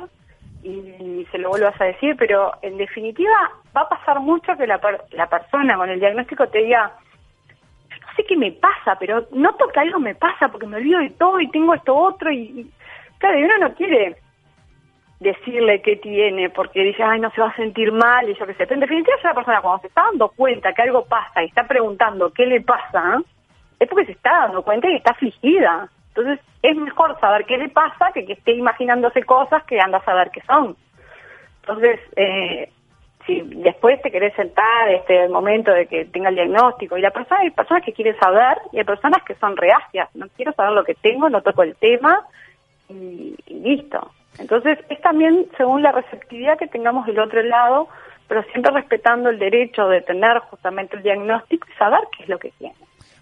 [0.65, 4.79] y se lo vuelvas a decir, pero en definitiva va a pasar mucho que la,
[5.11, 6.91] la persona con el diagnóstico te diga,
[7.89, 11.11] no sé qué me pasa, pero noto que algo me pasa porque me olvido de
[11.11, 12.71] todo y tengo esto otro y,
[13.19, 14.17] claro, y uno no quiere
[15.19, 18.53] decirle qué tiene, porque dice, ay, no se va a sentir mal, y yo qué
[18.53, 18.65] sé.
[18.65, 21.67] Pero en definitiva, esa persona cuando se está dando cuenta que algo pasa y está
[21.67, 23.21] preguntando qué le pasa,
[23.79, 25.89] es porque se está dando cuenta y está afligida.
[26.15, 30.05] Entonces, es mejor saber qué le pasa que que esté imaginándose cosas que anda a
[30.05, 30.77] saber qué son.
[31.61, 32.69] Entonces, eh,
[33.25, 37.11] si después te querés sentar, este el momento de que tenga el diagnóstico, y la
[37.11, 40.71] persona, hay personas que quieren saber y hay personas que son reacias, no quiero saber
[40.71, 42.25] lo que tengo, no toco el tema,
[42.87, 44.11] y, y listo.
[44.39, 47.89] Entonces, es también según la receptividad que tengamos del otro lado,
[48.27, 52.39] pero siempre respetando el derecho de tener justamente el diagnóstico y saber qué es lo
[52.39, 52.75] que tiene.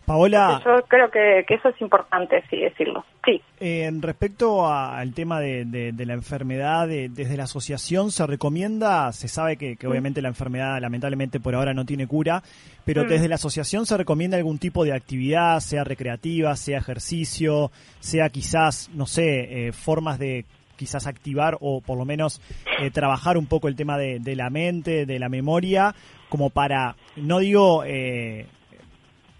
[0.05, 3.05] Paola, Yo creo que, que eso es importante, sí, decirlo.
[3.25, 3.41] Sí.
[3.61, 8.27] eh, respecto a- al tema de, de- de la enfermedad, de- desde la asociación se
[8.27, 12.43] recomienda, se sabe que, que obviamente la enfermedad lamentablemente por ahora no tiene cura,
[12.83, 13.07] pero Mm.
[13.07, 18.89] desde la asociación se recomienda algún tipo de actividad, sea recreativa, sea ejercicio, sea quizás,
[18.93, 20.43] no sé, eh, formas de
[20.75, 22.41] quizás activar o por lo menos
[22.81, 25.95] eh, trabajar un poco el tema de, de la mente, de la memoria,
[26.27, 28.47] como para, no digo, eh,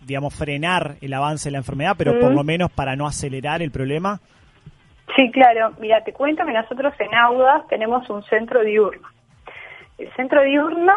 [0.05, 3.71] digamos, frenar el avance de la enfermedad, pero por lo menos para no acelerar el
[3.71, 4.19] problema.
[5.15, 5.73] Sí, claro.
[5.79, 9.07] Mira, te cuento que nosotros en Audas tenemos un centro diurno.
[9.97, 10.93] El centro diurno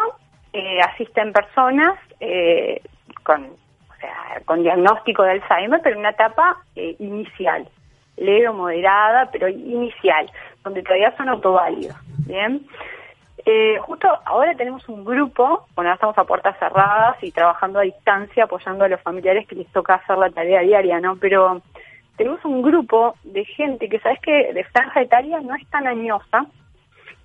[0.53, 2.81] eh, asisten personas eh,
[3.23, 7.67] con, o sea, con diagnóstico de Alzheimer, pero en una etapa eh, inicial,
[8.17, 10.31] leve o moderada, pero inicial,
[10.63, 11.95] donde todavía son autoválidos.
[12.25, 12.65] Bien.
[13.49, 18.43] Eh, justo ahora tenemos un grupo, bueno, estamos a puertas cerradas y trabajando a distancia,
[18.43, 21.15] apoyando a los familiares que les toca hacer la tarea diaria, ¿no?
[21.15, 21.61] Pero
[22.17, 26.45] tenemos un grupo de gente que, ¿sabes que De franja etaria no es tan añosa.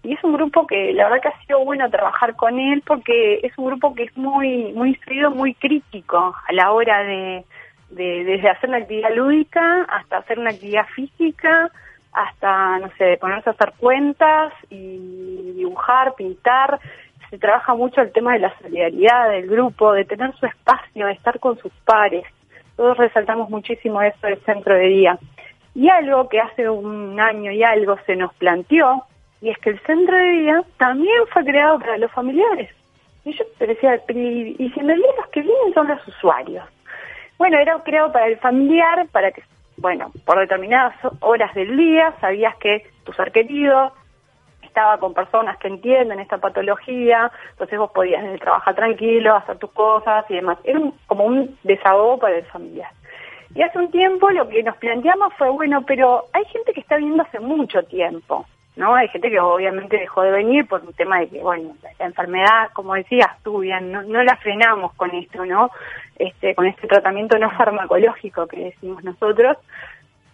[0.05, 3.41] Y es un grupo que la verdad que ha sido bueno trabajar con él porque
[3.43, 7.45] es un grupo que es muy muy instruido, muy crítico a la hora de,
[7.91, 11.73] de desde hacer una actividad lúdica hasta hacer una actividad física,
[12.13, 16.79] hasta, no sé, ponerse a hacer cuentas y dibujar, pintar.
[17.31, 21.13] Se trabaja mucho el tema de la solidaridad del grupo, de tener su espacio, de
[21.13, 22.25] estar con sus pares.
[22.77, 25.19] Todos resaltamos muchísimo eso del centro de día.
[25.75, 29.05] Y algo que hace un año y algo se nos planteó,
[29.41, 32.71] y es que el centro de día también fue creado para los familiares.
[33.25, 36.65] Y yo decía, y, y si realidad los que vienen son los usuarios.
[37.39, 39.43] Bueno, era creado para el familiar, para que,
[39.83, 43.93] bueno, por determinadas horas del día sabías que tu ser querido
[44.63, 50.25] estaba con personas que entienden esta patología, entonces vos podías trabajar tranquilo, hacer tus cosas
[50.31, 50.57] y demás.
[50.63, 52.91] Era un- como un desahogo para el familiar.
[53.55, 56.97] Y hace un tiempo lo que nos planteamos fue, bueno, pero hay gente que está
[56.97, 58.47] viendo hace mucho tiempo,
[58.77, 58.95] ¿no?
[58.95, 62.71] Hay gente que obviamente dejó de venir por un tema de que, bueno, la, enfermedad,
[62.73, 65.71] como decías tú bien, no, no la frenamos con esto, ¿no?
[66.17, 69.57] Este, con este tratamiento no farmacológico que decimos nosotros,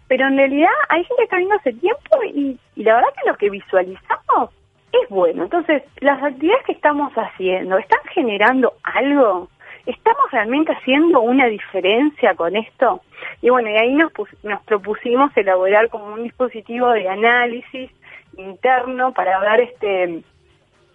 [0.07, 3.29] pero en realidad hay gente que está viendo hace tiempo y, y la verdad que
[3.29, 4.51] lo que visualizamos
[4.93, 5.45] es bueno.
[5.45, 9.49] Entonces, las actividades que estamos haciendo, ¿están generando algo?
[9.87, 13.03] ¿Estamos realmente haciendo una diferencia con esto?
[13.41, 14.13] Y bueno, y ahí nos,
[14.43, 17.91] nos propusimos elaborar como un dispositivo de análisis
[18.39, 20.23] interno para ver este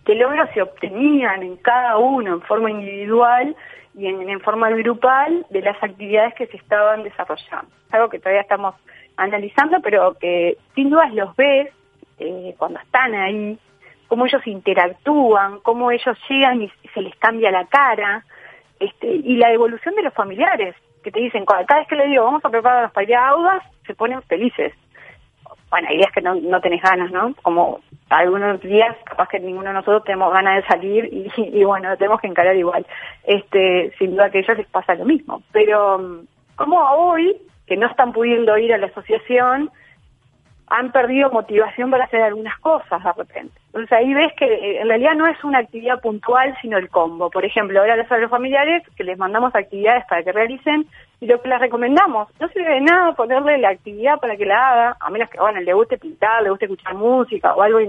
[0.06, 3.56] qué logros se obtenían en cada uno en forma individual
[3.96, 7.72] y en, forma grupal de las actividades que se estaban desarrollando.
[7.88, 8.76] Es algo que todavía estamos
[9.18, 11.70] analizando, pero que sin dudas los ves
[12.20, 13.58] eh, cuando están ahí,
[14.08, 18.26] cómo ellos interactúan, cómo ellos llegan y se les cambia la cara,
[18.80, 22.24] este, y la evolución de los familiares, que te dicen, cada vez que le digo,
[22.24, 24.74] vamos a preparar para ir a Audas, se ponen felices.
[25.74, 27.34] Bueno, hay días que no, no tenés ganas, ¿no?
[27.42, 27.80] Como
[28.12, 32.28] algunos días, capaz que ninguno de nosotros tenemos ganas de salir y, bueno, tenemos que
[32.28, 32.86] encarar igual.
[33.24, 35.42] Este, sin duda que a ellos les pasa lo mismo.
[35.52, 36.22] Pero,
[36.58, 39.72] como hoy, que no están pudiendo ir a la asociación,
[40.68, 43.60] han perdido motivación para hacer algunas cosas de repente.
[43.68, 47.32] Entonces ahí ves que eh, en realidad no es una actividad puntual, sino el combo.
[47.32, 50.86] Por ejemplo, ahora les los familiares que les mandamos actividades para que realicen
[51.24, 54.56] y lo que les recomendamos, no sirve de nada ponerle la actividad para que la
[54.56, 57.80] haga, a menos que bueno, le guste pintar, le guste escuchar música o algo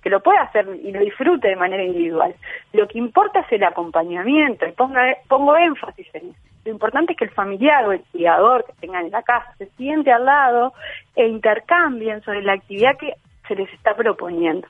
[0.00, 2.36] que lo pueda hacer y lo disfrute de manera individual.
[2.72, 6.38] Lo que importa es el acompañamiento y ponga, pongo énfasis en eso.
[6.66, 9.66] Lo importante es que el familiar o el criador que tengan en la casa se
[9.70, 10.72] siente al lado
[11.16, 13.14] e intercambien sobre la actividad que
[13.48, 14.68] se les está proponiendo.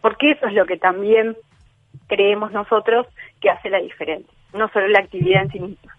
[0.00, 1.36] Porque eso es lo que también
[2.06, 3.08] creemos nosotros
[3.40, 5.97] que hace la diferencia, no solo la actividad en sí misma.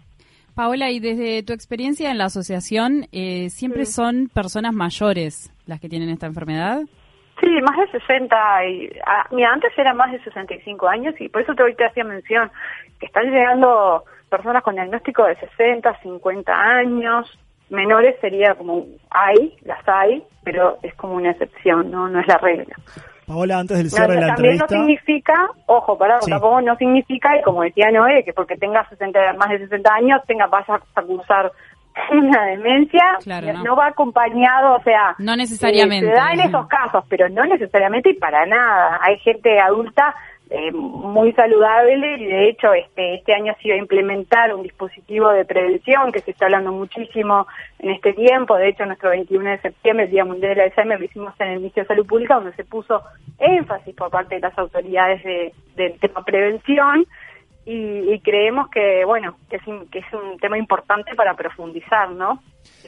[0.56, 5.90] Paola, y desde tu experiencia en la asociación, eh, ¿siempre son personas mayores las que
[5.90, 6.82] tienen esta enfermedad?
[7.40, 8.66] Sí, más de 60.
[8.66, 11.86] Y, ah, mira, antes era más de 65 años y por eso te, hoy te
[11.86, 12.52] hacía mención
[13.00, 17.40] que están llegando personas con diagnóstico de 60, 50 años.
[17.70, 22.38] Menores sería como hay, las hay, pero es como una excepción, no, no es la
[22.38, 22.76] regla.
[23.30, 24.76] Paola, antes del No, cierre de la también entrevista.
[24.76, 26.32] no significa, ojo, pará, Sí.
[26.32, 30.22] tampoco no significa, y como decía Noé, que porque tengas 60, más de 60 años,
[30.28, 31.52] tenga, vayas a cursar
[32.12, 33.64] una demencia, Claro, no.
[33.64, 33.76] no.
[33.76, 35.16] va acompañado, o sea...
[35.20, 36.08] No necesariamente.
[36.08, 39.00] eh, se da en esos casos, pero no necesariamente y para nada.
[39.02, 40.16] Hay gente adulta
[40.50, 45.30] eh, muy saludable y de hecho este este año se iba a implementar un dispositivo
[45.30, 47.46] de prevención que se está hablando muchísimo
[47.78, 48.56] en este tiempo.
[48.56, 51.60] De hecho, nuestro 21 de septiembre, el Día Mundial del Alzheimer, lo hicimos en el
[51.60, 53.02] Ministerio de Salud Pública, donde se puso
[53.38, 57.06] énfasis por parte de las autoridades de, del tema prevención.
[57.72, 62.10] Y, y creemos que, bueno, que es, un- que es un tema importante para profundizar,
[62.12, 62.42] ¿no?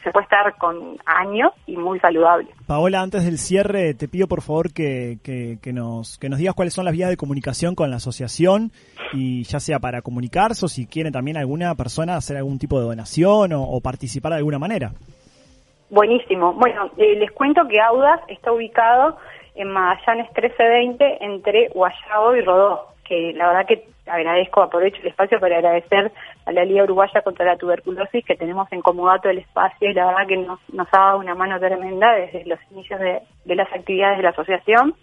[0.03, 2.47] Se puede estar con años y muy saludable.
[2.65, 6.55] Paola, antes del cierre, te pido por favor que, que- que nos, que nos digas
[6.55, 8.71] cuáles son las vías de comunicación con la asociación
[9.13, 12.85] y ya sea para comunicarse o si quiere también alguna persona hacer algún tipo de
[12.85, 14.93] donación o, o participar de alguna manera.
[15.89, 16.53] Buenísimo.
[16.53, 19.17] Bueno, eh, les cuento que Audas está ubicado
[19.55, 25.39] en Magallanes 1320 entre Guayabo y Rodó, que la verdad que agradezco, aprovecho el espacio
[25.39, 26.11] para agradecer
[26.45, 30.07] a la Liga Uruguaya contra la Tuberculosis que tenemos en Comodato el espacio y la
[30.07, 33.71] verdad que nos, nos ha dado una mano tremenda desde los inicios de, de las
[33.71, 34.95] actividades de la asociación.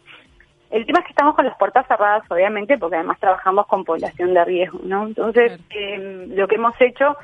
[0.70, 4.34] El tema es que estamos con las puertas cerradas, obviamente, porque además trabajamos con población
[4.34, 5.06] de riesgo, ¿no?
[5.06, 7.16] Entonces, eh, lo que hemos hecho,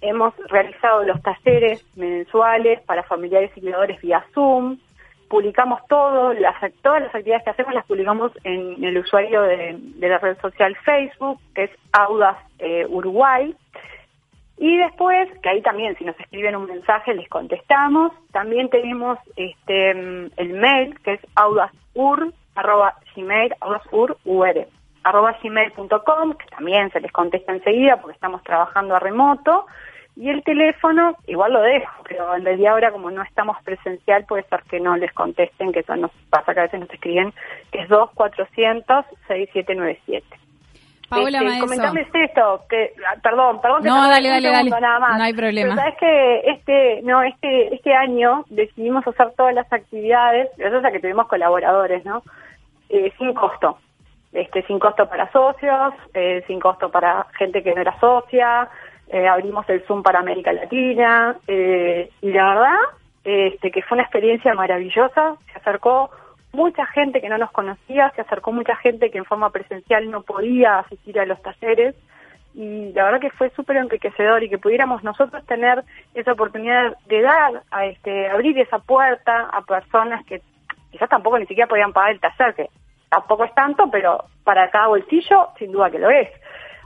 [0.00, 4.78] hemos realizado los talleres mensuales para familiares y cuidadores vía Zoom,
[5.28, 10.18] publicamos todo, las, todas las actividades que hacemos las publicamos en el usuario de, la
[10.18, 13.54] red social Facebook, que es Audas eh, Uruguay.
[14.56, 18.12] Y después, que ahí también si nos escriben un mensaje les contestamos.
[18.32, 24.66] También tenemos este el mail que es audasur arroba gmail audasur ur,
[25.02, 29.66] arroba gmail.com que también se les contesta enseguida porque estamos trabajando a remoto.
[30.16, 34.44] Y el teléfono, igual lo dejo, pero en realidad ahora como no estamos presencial puede
[34.44, 37.32] ser que no les contesten, que eso nos pasa que a veces nos escriben,
[37.72, 40.22] que es 2400-6797.
[41.08, 44.70] Paola Este, comentarles esto, que, ah, perdón, perdón que No, dale, dale, dale.
[44.70, 45.18] nada más.
[45.18, 45.74] No hay problema.
[45.74, 50.90] Pero sabes que este, no, este, este año decidimos hacer todas las actividades, gracias a
[50.92, 52.22] que tuvimos colaboradores, ¿no?
[52.88, 53.78] Eh, sin costo.
[54.32, 58.68] Este, sin costo para socios, eh, sin costo para gente que no era socia,
[59.08, 62.78] eh, abrimos el Zoom para América Latina, eh, y la verdad,
[63.24, 66.10] este, que fue una experiencia maravillosa, se acercó
[66.52, 70.22] mucha gente que no nos conocía, se acercó mucha gente que en forma presencial no
[70.22, 71.94] podía asistir a los talleres
[72.54, 75.82] y la verdad que fue súper enriquecedor y que pudiéramos nosotros tener
[76.14, 80.40] esa oportunidad de dar, a este, abrir esa puerta a personas que
[80.92, 82.70] quizás tampoco ni siquiera podían pagar el taller, que
[83.10, 86.28] tampoco es tanto, pero para cada bolsillo sin duda que lo es.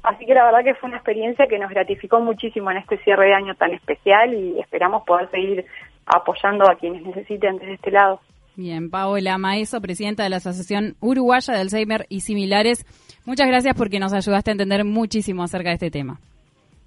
[0.02, 3.26] Así que la verdad que fue una experiencia que nos gratificó muchísimo en este cierre
[3.26, 5.66] de año tan especial y esperamos poder seguir
[6.06, 8.20] apoyando a quienes necesiten desde este lado.
[8.56, 12.84] Bien, Paola Maeso, presidenta de la Asociación Uruguaya de Alzheimer y Similares.
[13.24, 16.18] Muchas gracias porque nos ayudaste a entender muchísimo acerca de este tema.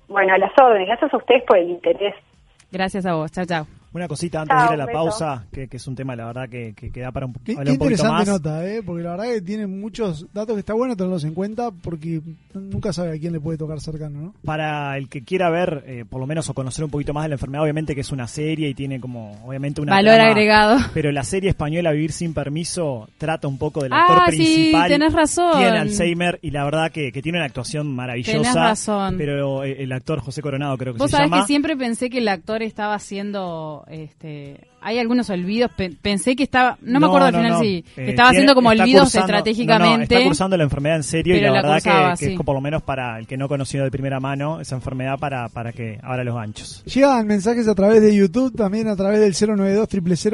[0.10, 2.16] Bueno, a las órdenes, gracias a ustedes por el interés.
[2.72, 3.32] Gracias a vos.
[3.32, 3.81] Chao, chao.
[3.94, 4.98] Una cosita antes Chao, de ir a la beso.
[5.00, 7.52] pausa, que, que es un tema, la verdad, que, que, que da para un, Qué,
[7.52, 8.42] hablar qué un poquito interesante más.
[8.42, 8.82] nota, ¿eh?
[8.86, 12.22] porque la verdad que tiene muchos datos que está bueno tenerlos en cuenta porque
[12.54, 14.34] nunca sabe a quién le puede tocar cercano, ¿no?
[14.46, 17.30] Para el que quiera ver, eh, por lo menos, o conocer un poquito más de
[17.30, 20.78] la enfermedad, obviamente que es una serie y tiene como, obviamente, una Valor trama, agregado.
[20.94, 24.88] Pero la serie española Vivir sin permiso trata un poco del actor Ah, sí, principal.
[24.90, 25.58] tenés razón.
[25.60, 28.38] Tiene Alzheimer y la verdad que, que tiene una actuación maravillosa.
[28.38, 29.16] Tenés razón.
[29.18, 31.42] Pero eh, el actor José Coronado creo que Vos se sabés llama.
[31.44, 36.44] que siempre pensé que el actor estaba haciendo, este, hay algunos olvidos, pe- pensé que
[36.44, 39.26] estaba, no, me acuerdo al final si, que Eh, estaba tiene- haciendo como olvidos cursando-
[39.26, 39.90] estratégicamente.
[39.92, 42.20] no, no, está cursando la enfermedad en serio y pero la la verdad cursaba, que,
[42.20, 42.34] que sí.
[42.34, 45.50] es por lo menos para el que no conoció de primera mano esa enfermedad para,
[45.50, 46.84] para que abra los ganchos.
[46.86, 49.88] Llegan mensajes a través de YouTube, también a través del 092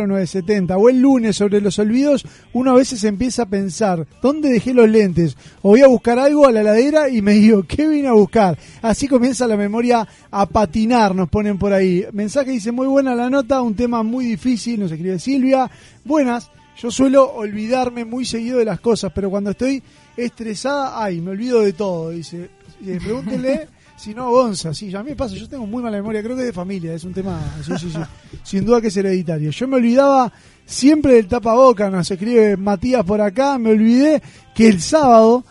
[0.07, 4.73] 970 O el lunes sobre los olvidos, uno a veces empieza a pensar, ¿dónde dejé
[4.73, 5.35] los lentes?
[5.61, 8.57] O voy a buscar algo a la ladera y me digo, ¿qué vine a buscar?
[8.81, 12.05] Así comienza la memoria a patinar, nos ponen por ahí.
[12.13, 14.36] Mensaje dice, muy buena la nota, un tema muy difícil,
[14.77, 15.69] nos escribe Silvia.
[16.05, 19.81] Buenas, yo suelo olvidarme muy seguido de las cosas, pero cuando estoy
[20.15, 22.49] estresada, ay, me olvido de todo, dice.
[22.85, 23.67] Eh, pregúntenle
[23.97, 26.43] si no Gonza, sí, a mí me pasa, yo tengo muy mala memoria, creo que
[26.43, 27.99] es de familia, es un tema, sí, sí, sí,
[28.43, 29.49] sin duda que es hereditario.
[29.49, 30.31] Yo me olvidaba
[30.65, 34.21] siempre del tapaboca, nos escribe Matías por acá, me olvidé
[34.53, 35.43] que el sábado,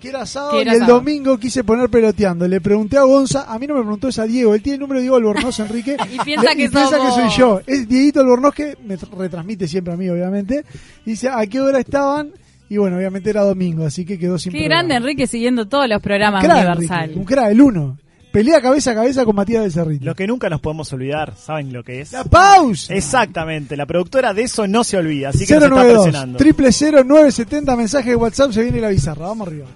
[0.00, 0.98] que era sábado Que era y el sábado.
[0.98, 4.24] domingo quise poner peloteando, le pregunté a Gonza, a mí no me preguntó es a
[4.24, 6.96] Diego, él tiene el número de Diego Albornoz, Enrique, Y piensa le- que y piensa
[6.98, 10.64] que soy yo, es Dieguito Albornoz que me tr- retransmite siempre a mí, obviamente,
[11.04, 12.30] dice a qué hora estaban,
[12.68, 14.76] y bueno, obviamente era domingo, así que quedó sin Qué programa.
[14.88, 17.00] grande Enrique siguiendo todos los programas Crack, Universal.
[17.02, 17.98] Enrique, un crack, el uno.
[18.32, 20.06] Pelea cabeza a cabeza con Matías Becerrito.
[20.06, 22.12] Lo que nunca nos podemos olvidar, ¿saben lo que es?
[22.12, 22.94] ¡La pausa!
[22.94, 26.38] Exactamente, la productora de eso no se olvida, así que nos está 092 presionando.
[26.38, 26.70] triple
[27.04, 29.26] 970 mensaje de WhatsApp se viene la bizarra.
[29.26, 29.66] Vamos arriba.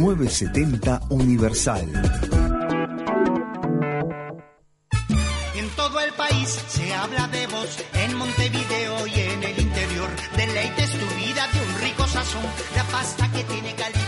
[0.00, 1.86] 970 Universal.
[5.54, 10.08] En todo el país se habla de vos, en Montevideo y en el interior.
[10.38, 12.42] Deleites tu vida de un rico sazón,
[12.76, 13.99] la pasta que tiene calidad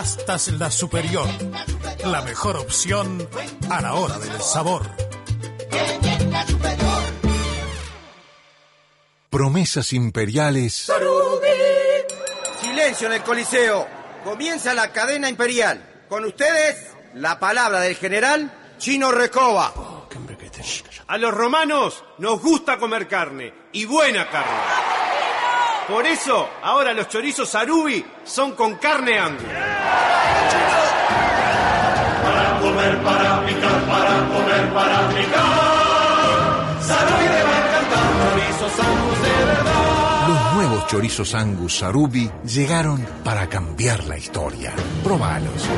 [0.00, 1.28] Pastas La Superior.
[2.06, 3.28] La mejor opción
[3.68, 4.90] a la hora del sabor.
[9.28, 10.90] Promesas imperiales
[12.62, 13.86] Silencio en el Coliseo.
[14.24, 16.06] Comienza la cadena imperial.
[16.08, 16.78] Con ustedes,
[17.12, 19.74] la palabra del general Chino Recoba.
[21.08, 24.99] A los romanos nos gusta comer carne, y buena carne.
[25.90, 29.42] Por eso, ahora los chorizos Sarubi son con carne angus.
[32.22, 36.80] Para comer, para picar, para comer, para picar.
[36.80, 38.00] Sarubi te va a encantar.
[38.30, 40.28] Chorizos Angus de verdad.
[40.28, 44.72] Los nuevos chorizos Angus Sarubi llegaron para cambiar la historia.
[45.02, 45.68] Probalos.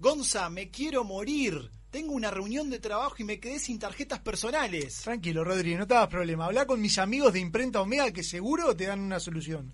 [0.00, 1.70] Gonza, me quiero morir.
[1.94, 5.02] Tengo una reunión de trabajo y me quedé sin tarjetas personales.
[5.02, 6.46] Tranquilo, Rodri, no te hagas problema.
[6.46, 9.70] Habla con mis amigos de Imprenta Omega que seguro te dan una solución.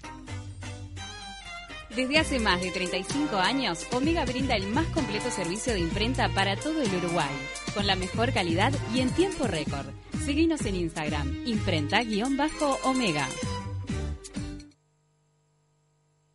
[1.96, 6.56] Desde hace más de 35 años, Omega brinda el más completo servicio de imprenta para
[6.56, 7.34] todo el Uruguay,
[7.72, 9.86] con la mejor calidad y en tiempo récord.
[10.22, 13.28] Seguinos en Instagram, imprenta-omega.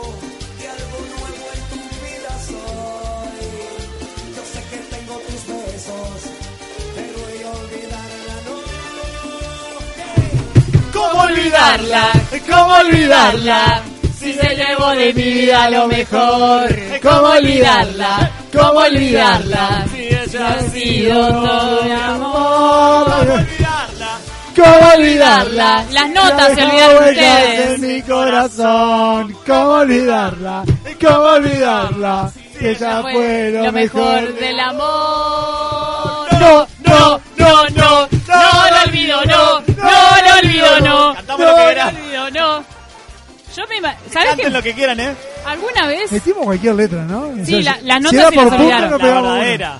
[10.93, 12.11] ¿Cómo olvidarla?
[12.49, 13.81] ¿Cómo olvidarla?
[14.17, 16.73] Si se llevó de mi vida lo mejor.
[17.03, 18.31] ¿Cómo olvidarla?
[18.53, 19.85] ¿Cómo olvidarla?
[19.91, 23.58] Si ella ha sido todo mi amor.
[24.63, 25.85] ¿Cómo olvidarla?
[25.91, 27.69] Las notas se olvidaron ustedes.
[27.75, 29.35] en mi corazón.
[29.47, 30.63] ¿Cómo olvidarla?
[31.01, 32.31] ¿Cómo olvidarla?
[32.59, 36.27] Que ella fue lo mejor del amor.
[36.39, 41.13] No, no, no, no, no lo olvido, no, no lo olvido, no.
[41.15, 41.93] Cantamos lo que No lo quieras.
[41.93, 42.63] olvido, no.
[43.55, 43.97] Yo me ¿Sabes
[44.29, 44.49] Canten qué?
[44.51, 45.15] lo que quieran, ¿eh?
[45.45, 47.33] ¿Alguna vez, Metimos cualquier letra, ¿no?
[47.45, 49.79] Sí, la- las notas era sí por punto, no La verdadera.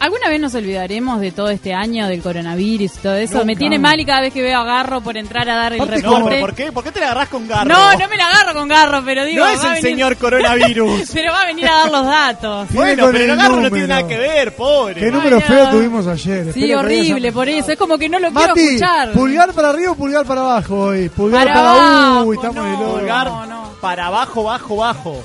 [0.00, 3.34] Alguna vez nos olvidaremos de todo este año del coronavirus y todo eso?
[3.34, 3.44] Nunca.
[3.46, 5.78] Me tiene mal y cada vez que veo a Garro por entrar a dar el
[5.80, 6.02] reporte.
[6.02, 6.72] no, pero ¿por qué?
[6.72, 7.68] ¿Por qué te la agarrás con garro?
[7.68, 9.44] No, no me la agarro con Garro, pero digo.
[9.44, 11.10] No es el venir- señor coronavirus.
[11.14, 12.68] pero va a venir a dar los datos.
[12.70, 15.00] Bueno, pero el el garro no tiene nada que ver, pobre.
[15.00, 15.42] Qué número no.
[15.46, 16.52] feo tuvimos ayer.
[16.52, 17.72] Sí, Espero horrible, por eso.
[17.72, 19.12] Es como que no lo quiero escuchar.
[19.12, 21.08] pulgar para arriba o pulgar para abajo hoy.
[21.08, 22.92] Pulgar Para para, abajo, Uy, estamos en el oro.
[22.98, 23.70] Pulgar No, no.
[23.80, 25.24] para abajo, bajo, bajo.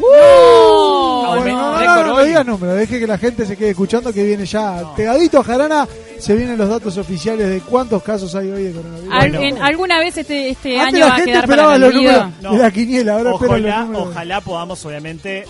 [0.00, 4.22] No, No, no, no, no, digas número, deje que la gente se quede escuchando que
[4.24, 5.86] viene ya pegadito a Jarana.
[6.18, 9.12] Se vienen los datos oficiales de cuántos casos hay hoy de coronavirus.
[9.12, 9.46] Al- Bueno.
[9.46, 12.52] en- ¿Alguna vez este, este año la va a gente quedar para los números No.
[12.52, 14.08] de la quiniela, ahora Ojalá, números.
[14.10, 15.44] ojalá podamos, obviamente,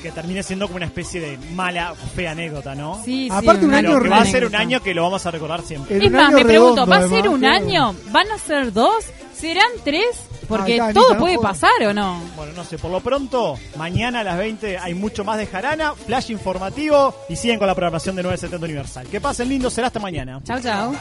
[0.00, 2.96] que termine siendo como una especie de mala, fea anécdota, ¿no?
[3.04, 5.30] Sí, sí, Aparte un año que va a ser un año que lo vamos a
[5.30, 6.04] recordar siempre.
[6.04, 7.94] Es más, me pregunto, ¿va a ser un año?
[8.10, 9.04] ¿Van a ser dos?
[9.34, 10.04] ¿Serán tres?
[10.48, 12.20] Porque Ay, todo puede pasar o no.
[12.36, 15.94] Bueno, no sé, por lo pronto, mañana a las 20 hay mucho más de Jarana,
[15.94, 19.06] flash informativo y siguen con la programación de 970 Universal.
[19.06, 20.40] Que pasen lindo, será hasta mañana.
[20.44, 20.94] Chao, chao.